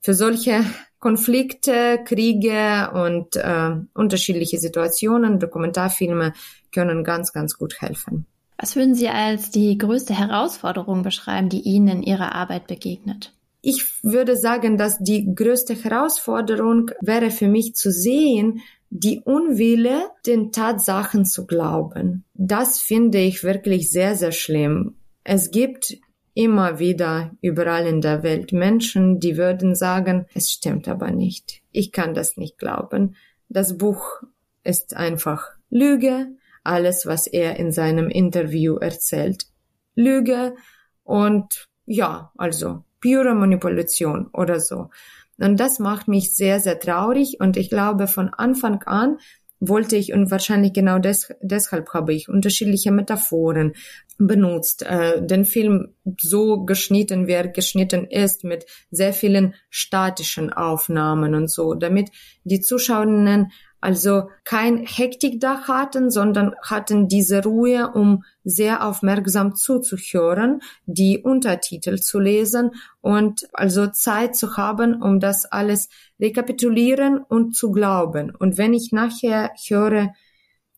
für 0.00 0.14
solche 0.14 0.64
Konflikte, 1.06 2.00
Kriege 2.04 2.90
und 2.92 3.36
äh, 3.36 3.76
unterschiedliche 3.94 4.58
Situationen. 4.58 5.38
Dokumentarfilme 5.38 6.32
können 6.72 7.04
ganz, 7.04 7.32
ganz 7.32 7.56
gut 7.56 7.80
helfen. 7.80 8.26
Was 8.58 8.74
würden 8.74 8.96
Sie 8.96 9.06
als 9.08 9.52
die 9.52 9.78
größte 9.78 10.18
Herausforderung 10.18 11.04
beschreiben, 11.04 11.48
die 11.48 11.60
Ihnen 11.60 11.98
in 11.98 12.02
Ihrer 12.02 12.34
Arbeit 12.34 12.66
begegnet? 12.66 13.32
Ich 13.62 13.84
würde 14.02 14.36
sagen, 14.36 14.78
dass 14.78 14.98
die 14.98 15.32
größte 15.32 15.76
Herausforderung 15.76 16.90
wäre 17.00 17.30
für 17.30 17.46
mich 17.46 17.76
zu 17.76 17.92
sehen, 17.92 18.62
die 18.90 19.20
Unwille, 19.20 20.10
den 20.26 20.50
Tatsachen 20.50 21.24
zu 21.24 21.46
glauben. 21.46 22.24
Das 22.34 22.80
finde 22.80 23.18
ich 23.18 23.44
wirklich 23.44 23.92
sehr, 23.92 24.16
sehr 24.16 24.32
schlimm. 24.32 24.96
Es 25.22 25.52
gibt 25.52 25.98
immer 26.36 26.78
wieder 26.78 27.30
überall 27.40 27.86
in 27.86 28.02
der 28.02 28.22
Welt 28.22 28.52
Menschen, 28.52 29.20
die 29.20 29.38
würden 29.38 29.74
sagen, 29.74 30.26
es 30.34 30.50
stimmt 30.50 30.86
aber 30.86 31.10
nicht. 31.10 31.62
Ich 31.72 31.92
kann 31.92 32.12
das 32.12 32.36
nicht 32.36 32.58
glauben. 32.58 33.16
Das 33.48 33.78
Buch 33.78 34.22
ist 34.62 34.94
einfach 34.94 35.48
Lüge. 35.70 36.28
Alles, 36.62 37.06
was 37.06 37.26
er 37.26 37.56
in 37.56 37.72
seinem 37.72 38.10
Interview 38.10 38.76
erzählt, 38.76 39.46
Lüge. 39.94 40.54
Und 41.04 41.68
ja, 41.86 42.32
also 42.36 42.84
pure 43.00 43.34
Manipulation 43.34 44.28
oder 44.34 44.60
so. 44.60 44.90
Und 45.38 45.58
das 45.58 45.78
macht 45.78 46.06
mich 46.06 46.34
sehr, 46.34 46.60
sehr 46.60 46.78
traurig. 46.78 47.40
Und 47.40 47.56
ich 47.56 47.70
glaube, 47.70 48.08
von 48.08 48.28
Anfang 48.28 48.82
an 48.82 49.16
wollte 49.60 49.96
ich 49.96 50.12
und 50.12 50.30
wahrscheinlich 50.30 50.72
genau 50.72 50.98
des, 50.98 51.32
deshalb 51.40 51.92
habe 51.94 52.12
ich 52.14 52.28
unterschiedliche 52.28 52.92
Metaphoren 52.92 53.72
benutzt, 54.18 54.82
äh, 54.82 55.24
den 55.24 55.44
Film 55.44 55.94
so 56.18 56.64
geschnitten, 56.64 57.26
wie 57.26 57.32
er 57.32 57.48
geschnitten 57.48 58.06
ist, 58.06 58.44
mit 58.44 58.66
sehr 58.90 59.12
vielen 59.12 59.54
statischen 59.68 60.52
Aufnahmen 60.52 61.34
und 61.34 61.50
so, 61.50 61.74
damit 61.74 62.10
die 62.44 62.60
Zuschauerinnen 62.60 63.50
also 63.80 64.30
kein 64.44 64.78
Hektik 64.78 65.40
da 65.40 65.68
hatten, 65.68 66.10
sondern 66.10 66.54
hatten 66.62 67.08
diese 67.08 67.42
Ruhe, 67.42 67.92
um 67.92 68.24
sehr 68.42 68.86
aufmerksam 68.86 69.54
zuzuhören, 69.54 70.60
die 70.86 71.18
Untertitel 71.18 72.00
zu 72.00 72.18
lesen 72.18 72.70
und 73.00 73.48
also 73.52 73.86
Zeit 73.86 74.34
zu 74.36 74.56
haben, 74.56 75.02
um 75.02 75.20
das 75.20 75.44
alles 75.44 75.88
rekapitulieren 76.18 77.18
und 77.18 77.54
zu 77.54 77.70
glauben. 77.70 78.34
Und 78.34 78.58
wenn 78.58 78.74
ich 78.74 78.92
nachher 78.92 79.52
höre, 79.68 80.12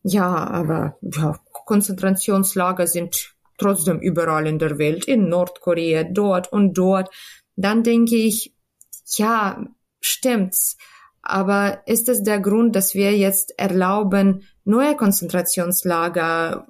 ja, 0.02 0.28
aber 0.28 0.98
ja, 1.02 1.38
Konzentrationslager 1.52 2.86
sind 2.86 3.34
trotzdem 3.58 4.00
überall 4.00 4.46
in 4.46 4.58
der 4.58 4.78
Welt, 4.78 5.04
in 5.04 5.28
Nordkorea, 5.28 6.04
dort 6.04 6.52
und 6.52 6.74
dort, 6.74 7.10
dann 7.56 7.82
denke 7.82 8.16
ich, 8.16 8.54
ja, 9.16 9.64
stimmt's 10.00 10.76
aber 11.28 11.82
ist 11.86 12.08
es 12.08 12.22
der 12.22 12.40
Grund, 12.40 12.74
dass 12.74 12.94
wir 12.94 13.16
jetzt 13.16 13.58
erlauben, 13.58 14.44
neue 14.64 14.96
Konzentrationslager 14.96 16.66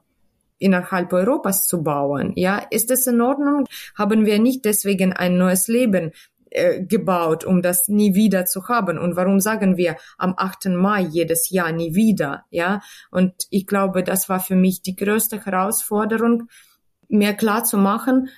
innerhalb 0.58 1.12
Europas 1.12 1.66
zu 1.66 1.82
bauen? 1.82 2.32
Ja, 2.36 2.58
ist 2.70 2.90
es 2.90 3.06
in 3.06 3.20
Ordnung? 3.20 3.66
Haben 3.96 4.26
wir 4.26 4.38
nicht 4.38 4.64
deswegen 4.64 5.12
ein 5.12 5.38
neues 5.38 5.68
Leben 5.68 6.12
äh, 6.50 6.82
gebaut, 6.82 7.44
um 7.44 7.62
das 7.62 7.88
nie 7.88 8.14
wieder 8.14 8.46
zu 8.46 8.66
haben? 8.68 8.98
Und 8.98 9.16
warum 9.16 9.38
sagen 9.40 9.76
wir 9.76 9.96
am 10.16 10.34
8. 10.36 10.66
Mai 10.66 11.02
jedes 11.02 11.50
Jahr 11.50 11.72
nie 11.72 11.94
wieder? 11.94 12.44
Ja, 12.50 12.80
und 13.10 13.34
ich 13.50 13.66
glaube, 13.66 14.02
das 14.02 14.28
war 14.28 14.40
für 14.40 14.56
mich 14.56 14.82
die 14.82 14.96
größte 14.96 15.44
Herausforderung, 15.44 16.48
mir 17.08 17.34
klar 17.34 17.64
zu 17.64 17.78
machen, 17.78 18.28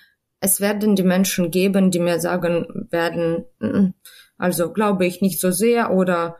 es 0.41 0.61
werden 0.61 0.97
die 0.97 1.03
Menschen 1.03 1.51
geben, 1.51 1.91
die 1.91 1.99
mir 1.99 2.19
sagen 2.19 2.87
werden, 2.91 3.45
mm, 3.59 3.95
also 4.41 4.73
glaube 4.73 5.07
ich 5.07 5.21
nicht 5.21 5.41
so 5.41 5.51
sehr 5.51 5.93
oder 5.93 6.37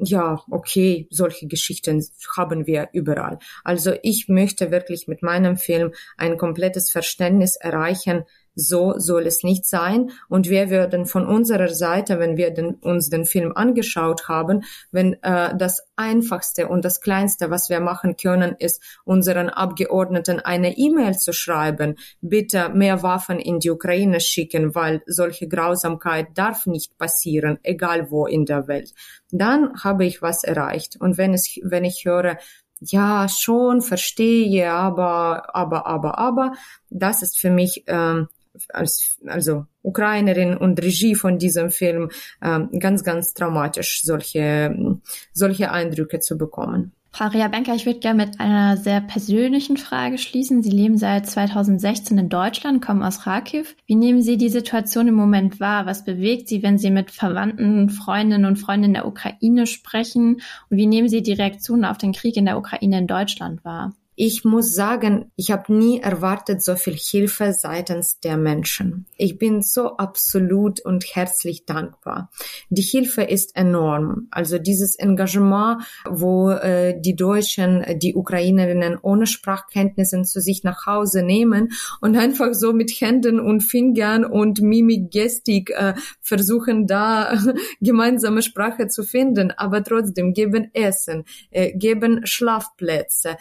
ja, 0.00 0.42
okay, 0.50 1.06
solche 1.10 1.46
Geschichten 1.46 2.04
haben 2.36 2.66
wir 2.66 2.88
überall. 2.92 3.38
Also 3.62 3.94
ich 4.02 4.28
möchte 4.28 4.72
wirklich 4.72 5.06
mit 5.06 5.22
meinem 5.22 5.56
Film 5.56 5.92
ein 6.16 6.36
komplettes 6.36 6.90
Verständnis 6.90 7.54
erreichen, 7.54 8.24
so 8.54 8.94
soll 8.98 9.26
es 9.26 9.42
nicht 9.42 9.66
sein. 9.66 10.10
Und 10.28 10.48
wir 10.48 10.70
würden 10.70 11.06
von 11.06 11.26
unserer 11.26 11.68
Seite, 11.68 12.18
wenn 12.18 12.36
wir 12.36 12.50
den, 12.50 12.74
uns 12.74 13.10
den 13.10 13.24
Film 13.24 13.52
angeschaut 13.54 14.28
haben, 14.28 14.64
wenn 14.90 15.14
äh, 15.22 15.56
das 15.56 15.86
Einfachste 15.96 16.68
und 16.68 16.84
das 16.84 17.00
Kleinste, 17.00 17.50
was 17.50 17.70
wir 17.70 17.80
machen 17.80 18.16
können, 18.16 18.56
ist, 18.58 18.82
unseren 19.04 19.48
Abgeordneten 19.48 20.40
eine 20.40 20.76
E-Mail 20.76 21.16
zu 21.16 21.32
schreiben, 21.32 21.96
bitte 22.20 22.70
mehr 22.70 23.02
Waffen 23.02 23.38
in 23.38 23.60
die 23.60 23.70
Ukraine 23.70 24.20
schicken, 24.20 24.74
weil 24.74 25.02
solche 25.06 25.48
Grausamkeit 25.48 26.28
darf 26.34 26.66
nicht 26.66 26.96
passieren, 26.98 27.58
egal 27.62 28.10
wo 28.10 28.26
in 28.26 28.44
der 28.44 28.68
Welt. 28.68 28.92
Dann 29.30 29.82
habe 29.82 30.04
ich 30.04 30.22
was 30.22 30.44
erreicht. 30.44 30.96
Und 31.00 31.18
wenn 31.18 31.34
es, 31.34 31.58
wenn 31.62 31.84
ich 31.84 32.04
höre, 32.04 32.38
ja, 32.80 33.28
schon, 33.28 33.82
verstehe, 33.82 34.70
aber, 34.70 35.54
aber, 35.54 35.86
aber, 35.86 36.18
aber, 36.18 36.52
das 36.90 37.22
ist 37.22 37.38
für 37.38 37.50
mich 37.50 37.84
ähm, 37.86 38.28
als 38.70 39.18
also 39.26 39.66
Ukrainerin 39.82 40.56
und 40.56 40.80
Regie 40.82 41.14
von 41.14 41.38
diesem 41.38 41.70
Film 41.70 42.10
äh, 42.40 42.60
ganz 42.78 43.04
ganz 43.04 43.34
traumatisch 43.34 44.02
solche 44.02 44.98
solche 45.32 45.70
Eindrücke 45.70 46.20
zu 46.20 46.38
bekommen. 46.38 46.92
Frau 47.14 47.28
Benker, 47.28 47.76
ich 47.76 47.86
würde 47.86 48.00
gerne 48.00 48.26
mit 48.26 48.40
einer 48.40 48.76
sehr 48.76 49.00
persönlichen 49.00 49.76
Frage 49.76 50.18
schließen. 50.18 50.64
Sie 50.64 50.70
leben 50.70 50.98
seit 50.98 51.28
2016 51.28 52.18
in 52.18 52.28
Deutschland, 52.28 52.84
kommen 52.84 53.04
aus 53.04 53.20
Kharkiv. 53.20 53.76
Wie 53.86 53.94
nehmen 53.94 54.20
Sie 54.20 54.36
die 54.36 54.48
Situation 54.48 55.06
im 55.06 55.14
Moment 55.14 55.60
wahr? 55.60 55.86
Was 55.86 56.04
bewegt 56.04 56.48
Sie, 56.48 56.64
wenn 56.64 56.76
Sie 56.76 56.90
mit 56.90 57.12
Verwandten, 57.12 57.88
Freundinnen 57.88 58.46
und 58.46 58.56
Freunden 58.56 58.86
in 58.86 58.94
der 58.94 59.06
Ukraine 59.06 59.68
sprechen? 59.68 60.40
Und 60.70 60.76
wie 60.76 60.88
nehmen 60.88 61.08
Sie 61.08 61.22
die 61.22 61.34
Reaktionen 61.34 61.84
auf 61.84 61.98
den 61.98 62.12
Krieg 62.12 62.36
in 62.36 62.46
der 62.46 62.58
Ukraine 62.58 62.98
in 62.98 63.06
Deutschland 63.06 63.64
wahr? 63.64 63.92
Ich 64.16 64.44
muss 64.44 64.74
sagen, 64.74 65.32
ich 65.34 65.50
habe 65.50 65.74
nie 65.74 66.00
erwartet 66.00 66.62
so 66.62 66.76
viel 66.76 66.94
Hilfe 66.94 67.52
seitens 67.52 68.20
der 68.20 68.36
Menschen. 68.36 69.06
Ich 69.16 69.38
bin 69.38 69.60
so 69.60 69.96
absolut 69.96 70.80
und 70.80 71.04
herzlich 71.04 71.66
dankbar. 71.66 72.30
Die 72.70 72.82
Hilfe 72.82 73.22
ist 73.22 73.56
enorm. 73.56 74.28
Also 74.30 74.58
dieses 74.58 74.96
Engagement, 74.96 75.82
wo 76.08 76.50
äh, 76.50 76.94
die 77.00 77.16
Deutschen, 77.16 77.84
die 77.98 78.14
Ukrainerinnen 78.14 78.98
ohne 79.02 79.26
Sprachkenntnissen 79.26 80.24
zu 80.24 80.40
sich 80.40 80.62
nach 80.62 80.86
Hause 80.86 81.22
nehmen 81.22 81.72
und 82.00 82.16
einfach 82.16 82.54
so 82.54 82.72
mit 82.72 82.92
Händen 82.92 83.40
und 83.40 83.62
Fingern 83.62 84.24
und 84.24 84.60
Mimik, 84.60 85.10
Gestik 85.10 85.70
äh, 85.70 85.94
versuchen, 86.20 86.86
da 86.86 87.36
gemeinsame 87.80 88.42
Sprache 88.42 88.86
zu 88.86 89.02
finden, 89.02 89.50
aber 89.50 89.82
trotzdem 89.82 90.32
geben 90.32 90.70
Essen, 90.72 91.24
äh, 91.50 91.72
geben 91.76 92.26
Schlafplätze, 92.26 93.36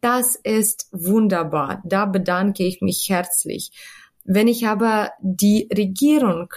das 0.00 0.36
ist 0.36 0.88
wunderbar. 0.92 1.82
Da 1.84 2.06
bedanke 2.06 2.64
ich 2.64 2.80
mich 2.80 3.08
herzlich. 3.08 3.72
Wenn 4.24 4.48
ich 4.48 4.66
aber 4.66 5.12
die 5.20 5.68
Regierung 5.74 6.52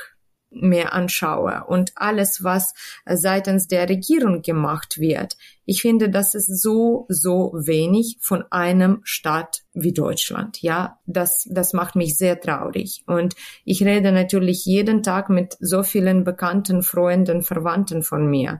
mir 0.54 0.92
anschaue 0.92 1.64
und 1.68 1.94
alles, 1.96 2.44
was 2.44 2.74
seitens 3.06 3.68
der 3.68 3.88
Regierung 3.88 4.42
gemacht 4.42 5.00
wird, 5.00 5.38
ich 5.66 5.82
finde, 5.82 6.10
das 6.10 6.36
ist 6.36 6.62
so, 6.62 7.06
so 7.08 7.54
wenig 7.56 8.18
von 8.20 8.44
einem 8.52 9.00
Staat 9.04 9.62
wie 9.74 9.94
Deutschland. 9.94 10.62
Ja, 10.62 11.00
das, 11.06 11.48
das 11.50 11.72
macht 11.72 11.96
mich 11.96 12.18
sehr 12.18 12.40
traurig. 12.42 13.04
Und 13.08 13.36
ich 13.64 13.84
rede 13.84 14.12
natürlich 14.12 14.66
jeden 14.66 15.04
Tag 15.04 15.30
mit 15.30 15.56
so 15.62 15.84
vielen 15.84 16.26
bekannten 16.26 16.84
Freunden, 16.84 17.42
Verwandten 17.42 18.04
von 18.04 18.30
mir. 18.30 18.60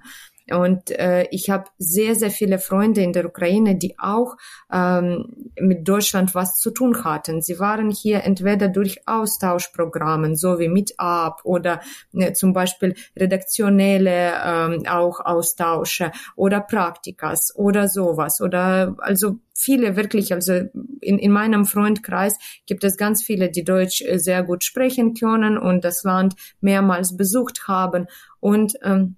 Und 0.54 0.92
äh, 0.92 1.28
ich 1.32 1.50
habe 1.50 1.66
sehr, 1.78 2.16
sehr 2.16 2.32
viele 2.32 2.60
Freunde 2.60 3.02
in 3.02 3.14
der 3.14 3.26
Ukraine, 3.26 3.76
die 3.76 3.98
auch 3.98 4.38
ähm, 4.72 5.52
mit 5.60 5.88
Deutschland 5.88 6.36
was 6.36 6.60
zu 6.60 6.72
tun 6.72 7.04
hatten. 7.04 7.42
Sie 7.42 7.60
waren 7.60 7.92
hier 7.92 8.24
entweder 8.24 8.68
durch 8.68 9.08
Austauschprogramme, 9.08 10.36
so 10.36 10.60
wie 10.60 10.70
Meetup 10.70 11.42
oder 11.44 11.82
äh, 12.14 12.34
zum 12.34 12.54
Beispiel 12.54 12.96
redaktionelle 13.18 14.34
ähm, 14.44 14.84
auch 14.88 15.20
Austausche 15.20 16.12
oder 16.36 16.62
Praktikas 16.62 17.54
oder 17.56 17.88
sowas 17.88 18.42
oder 18.42 18.96
also 19.00 19.38
viele 19.62 19.96
wirklich, 19.96 20.34
also 20.34 20.54
in, 21.02 21.20
in 21.20 21.32
meinem 21.32 21.66
Freundkreis 21.66 22.38
gibt 22.66 22.84
es 22.84 22.98
ganz 22.98 23.24
viele, 23.24 23.52
die 23.52 23.64
Deutsch 23.64 24.02
äh, 24.02 24.18
sehr 24.18 24.44
gut 24.44 24.64
sprechen 24.64 25.14
können 25.14 25.58
und 25.58 25.84
das 25.86 26.04
Land 26.04 26.36
mehrmals 26.62 27.16
besucht 27.16 27.68
haben 27.68 28.08
und 28.40 28.74
ähm, 28.84 29.18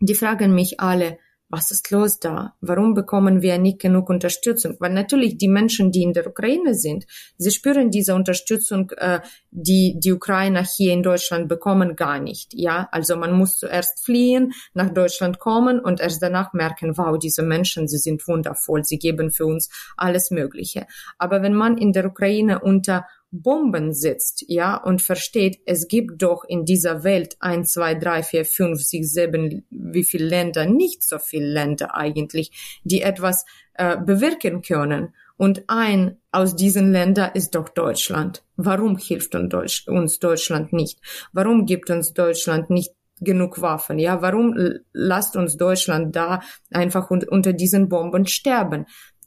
die 0.00 0.14
fragen 0.14 0.54
mich 0.54 0.80
alle, 0.80 1.18
was 1.48 1.70
ist 1.70 1.90
los 1.92 2.18
da? 2.18 2.54
Warum 2.60 2.94
bekommen 2.94 3.40
wir 3.40 3.58
nicht 3.58 3.78
genug 3.78 4.10
Unterstützung? 4.10 4.76
Weil 4.80 4.92
natürlich 4.92 5.38
die 5.38 5.48
Menschen, 5.48 5.92
die 5.92 6.02
in 6.02 6.12
der 6.12 6.26
Ukraine 6.26 6.74
sind, 6.74 7.06
sie 7.38 7.52
spüren 7.52 7.90
diese 7.90 8.14
Unterstützung, 8.14 8.90
äh, 8.96 9.20
die 9.50 9.94
die 9.98 10.12
Ukrainer 10.12 10.64
hier 10.64 10.92
in 10.92 11.04
Deutschland 11.04 11.48
bekommen, 11.48 11.94
gar 11.94 12.18
nicht. 12.18 12.52
Ja, 12.52 12.88
also 12.90 13.16
man 13.16 13.32
muss 13.32 13.58
zuerst 13.58 14.04
fliehen, 14.04 14.52
nach 14.74 14.92
Deutschland 14.92 15.38
kommen 15.38 15.78
und 15.78 16.00
erst 16.00 16.20
danach 16.20 16.52
merken, 16.52 16.98
wow, 16.98 17.16
diese 17.16 17.42
Menschen, 17.42 17.86
sie 17.86 17.98
sind 17.98 18.26
wundervoll, 18.26 18.84
sie 18.84 18.98
geben 18.98 19.30
für 19.30 19.46
uns 19.46 19.70
alles 19.96 20.32
Mögliche. 20.32 20.86
Aber 21.16 21.42
wenn 21.42 21.54
man 21.54 21.78
in 21.78 21.92
der 21.92 22.06
Ukraine 22.06 22.58
unter 22.58 23.06
Bomben 23.30 23.92
sitzt, 23.92 24.44
ja, 24.48 24.76
und 24.76 25.02
versteht, 25.02 25.60
es 25.66 25.88
gibt 25.88 26.22
doch 26.22 26.44
in 26.44 26.64
dieser 26.64 27.04
Welt 27.04 27.36
ein, 27.40 27.64
zwei, 27.64 27.94
drei, 27.94 28.22
vier, 28.22 28.44
fünf, 28.44 28.80
sechs, 28.82 29.12
sieben, 29.12 29.66
wie 29.70 30.04
viele 30.04 30.26
Länder, 30.26 30.66
nicht 30.66 31.02
so 31.02 31.18
viele 31.18 31.46
Länder 31.48 31.94
eigentlich, 31.96 32.80
die 32.84 33.02
etwas 33.02 33.44
äh, 33.74 33.96
bewirken 33.96 34.62
können. 34.62 35.14
Und 35.36 35.64
ein 35.68 36.16
aus 36.32 36.56
diesen 36.56 36.92
Ländern 36.92 37.32
ist 37.34 37.54
doch 37.54 37.68
Deutschland. 37.68 38.42
Warum 38.56 38.96
hilft 38.96 39.34
uns 39.34 40.18
Deutschland 40.18 40.72
nicht? 40.72 40.98
Warum 41.32 41.66
gibt 41.66 41.90
uns 41.90 42.14
Deutschland 42.14 42.70
nicht 42.70 42.92
genug 43.20 43.60
Waffen? 43.60 43.98
Ja, 43.98 44.22
warum 44.22 44.54
lasst 44.92 45.36
uns 45.36 45.56
Deutschland 45.56 46.16
da 46.16 46.40
einfach 46.70 47.10
unter 47.10 47.52
diesen 47.52 47.88
Bomben 47.90 48.26
sterben? 48.26 48.86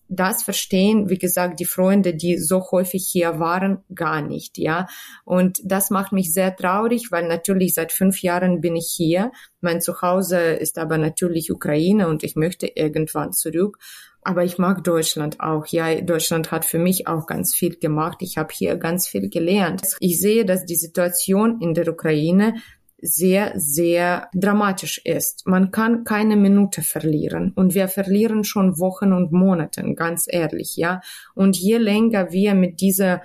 Das 0.10 0.44
verstehen, 0.44 1.10
wie 1.10 1.20
gesagt, 1.20 1.60
die 1.60 1.66
Freunde, 1.66 2.16
die 2.16 2.38
so 2.38 2.64
häufig 2.72 3.08
hier 3.10 3.40
waren, 3.40 3.84
gar 3.94 4.22
nicht, 4.22 4.58
ja. 4.58 4.88
Und 5.24 5.60
das 5.64 5.92
macht 5.92 6.12
mich 6.12 6.34
sehr 6.34 6.56
traurig, 6.56 7.12
weil 7.12 7.28
natürlich 7.28 7.76
seit 7.76 7.92
fünf 7.92 8.22
Jahren 8.22 8.60
bin 8.60 8.76
ich 8.76 8.92
hier. 8.96 9.32
Mein 9.62 9.82
Zuhause 9.82 10.40
ist 10.40 10.80
aber 10.80 10.98
natürlich 10.98 11.52
Ukraine 11.52 12.08
und 12.08 12.24
ich 12.24 12.36
möchte 12.36 12.68
irgendwann 12.68 13.34
zurück. 13.34 13.78
Aber 14.22 14.44
ich 14.44 14.58
mag 14.58 14.84
Deutschland 14.84 15.40
auch. 15.40 15.66
Ja, 15.68 16.02
Deutschland 16.02 16.52
hat 16.52 16.66
für 16.66 16.80
mich 16.80 17.08
auch 17.08 17.26
ganz 17.26 17.56
viel 17.56 17.78
gemacht. 17.78 18.18
Ich 18.20 18.38
habe 18.38 18.54
hier 18.54 18.76
ganz 18.76 19.08
viel 19.08 19.30
gelernt. 19.30 19.82
Ich 20.02 20.20
sehe, 20.20 20.44
dass 20.44 20.66
die 20.66 20.76
Situation 20.76 21.62
in 21.62 21.74
der 21.74 21.88
Ukraine 21.88 22.56
sehr, 23.02 23.54
sehr 23.56 24.30
dramatisch 24.34 25.02
ist. 25.04 25.48
Man 25.48 25.72
kann 25.72 26.04
keine 26.04 26.36
Minute 26.36 26.82
verlieren 26.82 27.54
und 27.56 27.74
wir 27.74 27.88
verlieren 27.88 28.44
schon 28.44 28.80
Wochen 28.80 29.14
und 29.14 29.32
Monate, 29.32 29.84
ganz 29.96 30.26
ehrlich, 30.28 30.76
ja. 30.76 31.02
Und 31.36 31.58
je 31.58 31.78
länger 31.78 32.32
wir 32.32 32.54
mit 32.56 32.82
dieser 32.82 33.22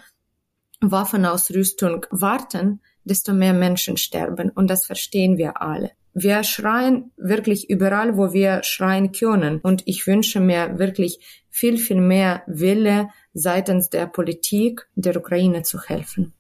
Waffenausrüstung 0.81 2.07
warten, 2.11 2.81
desto 3.05 3.33
mehr 3.33 3.53
Menschen 3.53 3.97
sterben 3.97 4.51
und 4.51 4.69
das 4.69 4.87
verstehen 4.87 5.37
wir 5.39 5.61
alle. 5.61 5.91
Wir 6.15 6.45
schreien 6.45 7.11
wirklich 7.17 7.69
überall, 7.69 8.17
wo 8.17 8.33
wir 8.33 8.63
schreien 8.63 9.11
können 9.11 9.59
und 9.61 9.83
ich 9.87 10.07
wünsche 10.07 10.41
mir 10.41 10.79
wirklich 10.79 11.19
viel, 11.51 11.77
viel 11.77 12.01
mehr 12.01 12.43
Wille 12.47 13.09
seitens 13.33 13.91
der 13.91 14.07
Politik 14.07 14.89
der 14.95 15.17
Ukraine 15.17 15.63
zu 15.63 15.83
helfen. 15.83 16.33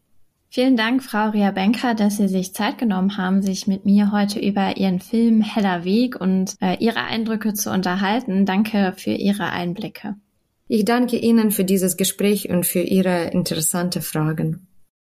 Vielen 0.54 0.76
Dank, 0.76 1.02
Frau 1.02 1.30
Ria 1.30 1.50
Benker, 1.50 1.96
dass 1.96 2.18
Sie 2.18 2.28
sich 2.28 2.54
Zeit 2.54 2.78
genommen 2.78 3.16
haben, 3.16 3.42
sich 3.42 3.66
mit 3.66 3.84
mir 3.84 4.12
heute 4.12 4.38
über 4.38 4.76
Ihren 4.76 5.00
Film 5.00 5.40
Heller 5.40 5.82
Weg 5.82 6.20
und 6.20 6.54
äh, 6.60 6.76
Ihre 6.78 7.00
Eindrücke 7.00 7.54
zu 7.54 7.72
unterhalten. 7.72 8.46
Danke 8.46 8.94
für 8.96 9.10
Ihre 9.10 9.50
Einblicke. 9.50 10.14
Ich 10.68 10.84
danke 10.84 11.16
Ihnen 11.16 11.50
für 11.50 11.64
dieses 11.64 11.96
Gespräch 11.96 12.50
und 12.50 12.66
für 12.66 12.82
Ihre 12.82 13.30
interessante 13.32 14.00
Fragen. 14.00 14.68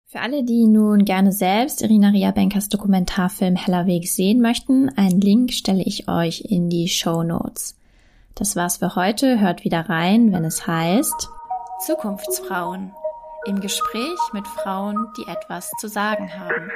Für 0.08 0.22
alle, 0.22 0.44
die 0.44 0.66
nun 0.66 1.06
gerne 1.06 1.32
selbst 1.32 1.84
Irina 1.84 2.10
Ria 2.10 2.32
Benkers 2.32 2.70
Dokumentarfilm 2.70 3.58
Heller 3.58 3.86
Weg 3.86 4.08
sehen 4.08 4.42
möchten, 4.42 4.90
einen 4.98 5.22
Link 5.22 5.54
stelle 5.54 5.84
ich 5.84 6.10
euch 6.10 6.46
in 6.50 6.72
die 6.72 6.88
Show 6.88 7.22
Notes. 7.22 7.78
Das 8.34 8.56
war's 8.56 8.78
für 8.78 8.96
heute. 8.96 9.40
Hört 9.40 9.64
wieder 9.64 9.82
rein, 9.82 10.34
wenn 10.34 10.46
es 10.46 10.66
heißt 10.66 11.30
Zukunftsfrauen 11.86 12.92
im 13.48 13.62
Gespräch 13.62 14.20
mit 14.34 14.48
Frauen, 14.48 15.12
die 15.18 15.28
etwas 15.28 15.72
zu 15.80 15.88
sagen 15.88 16.32
haben. 16.38 16.70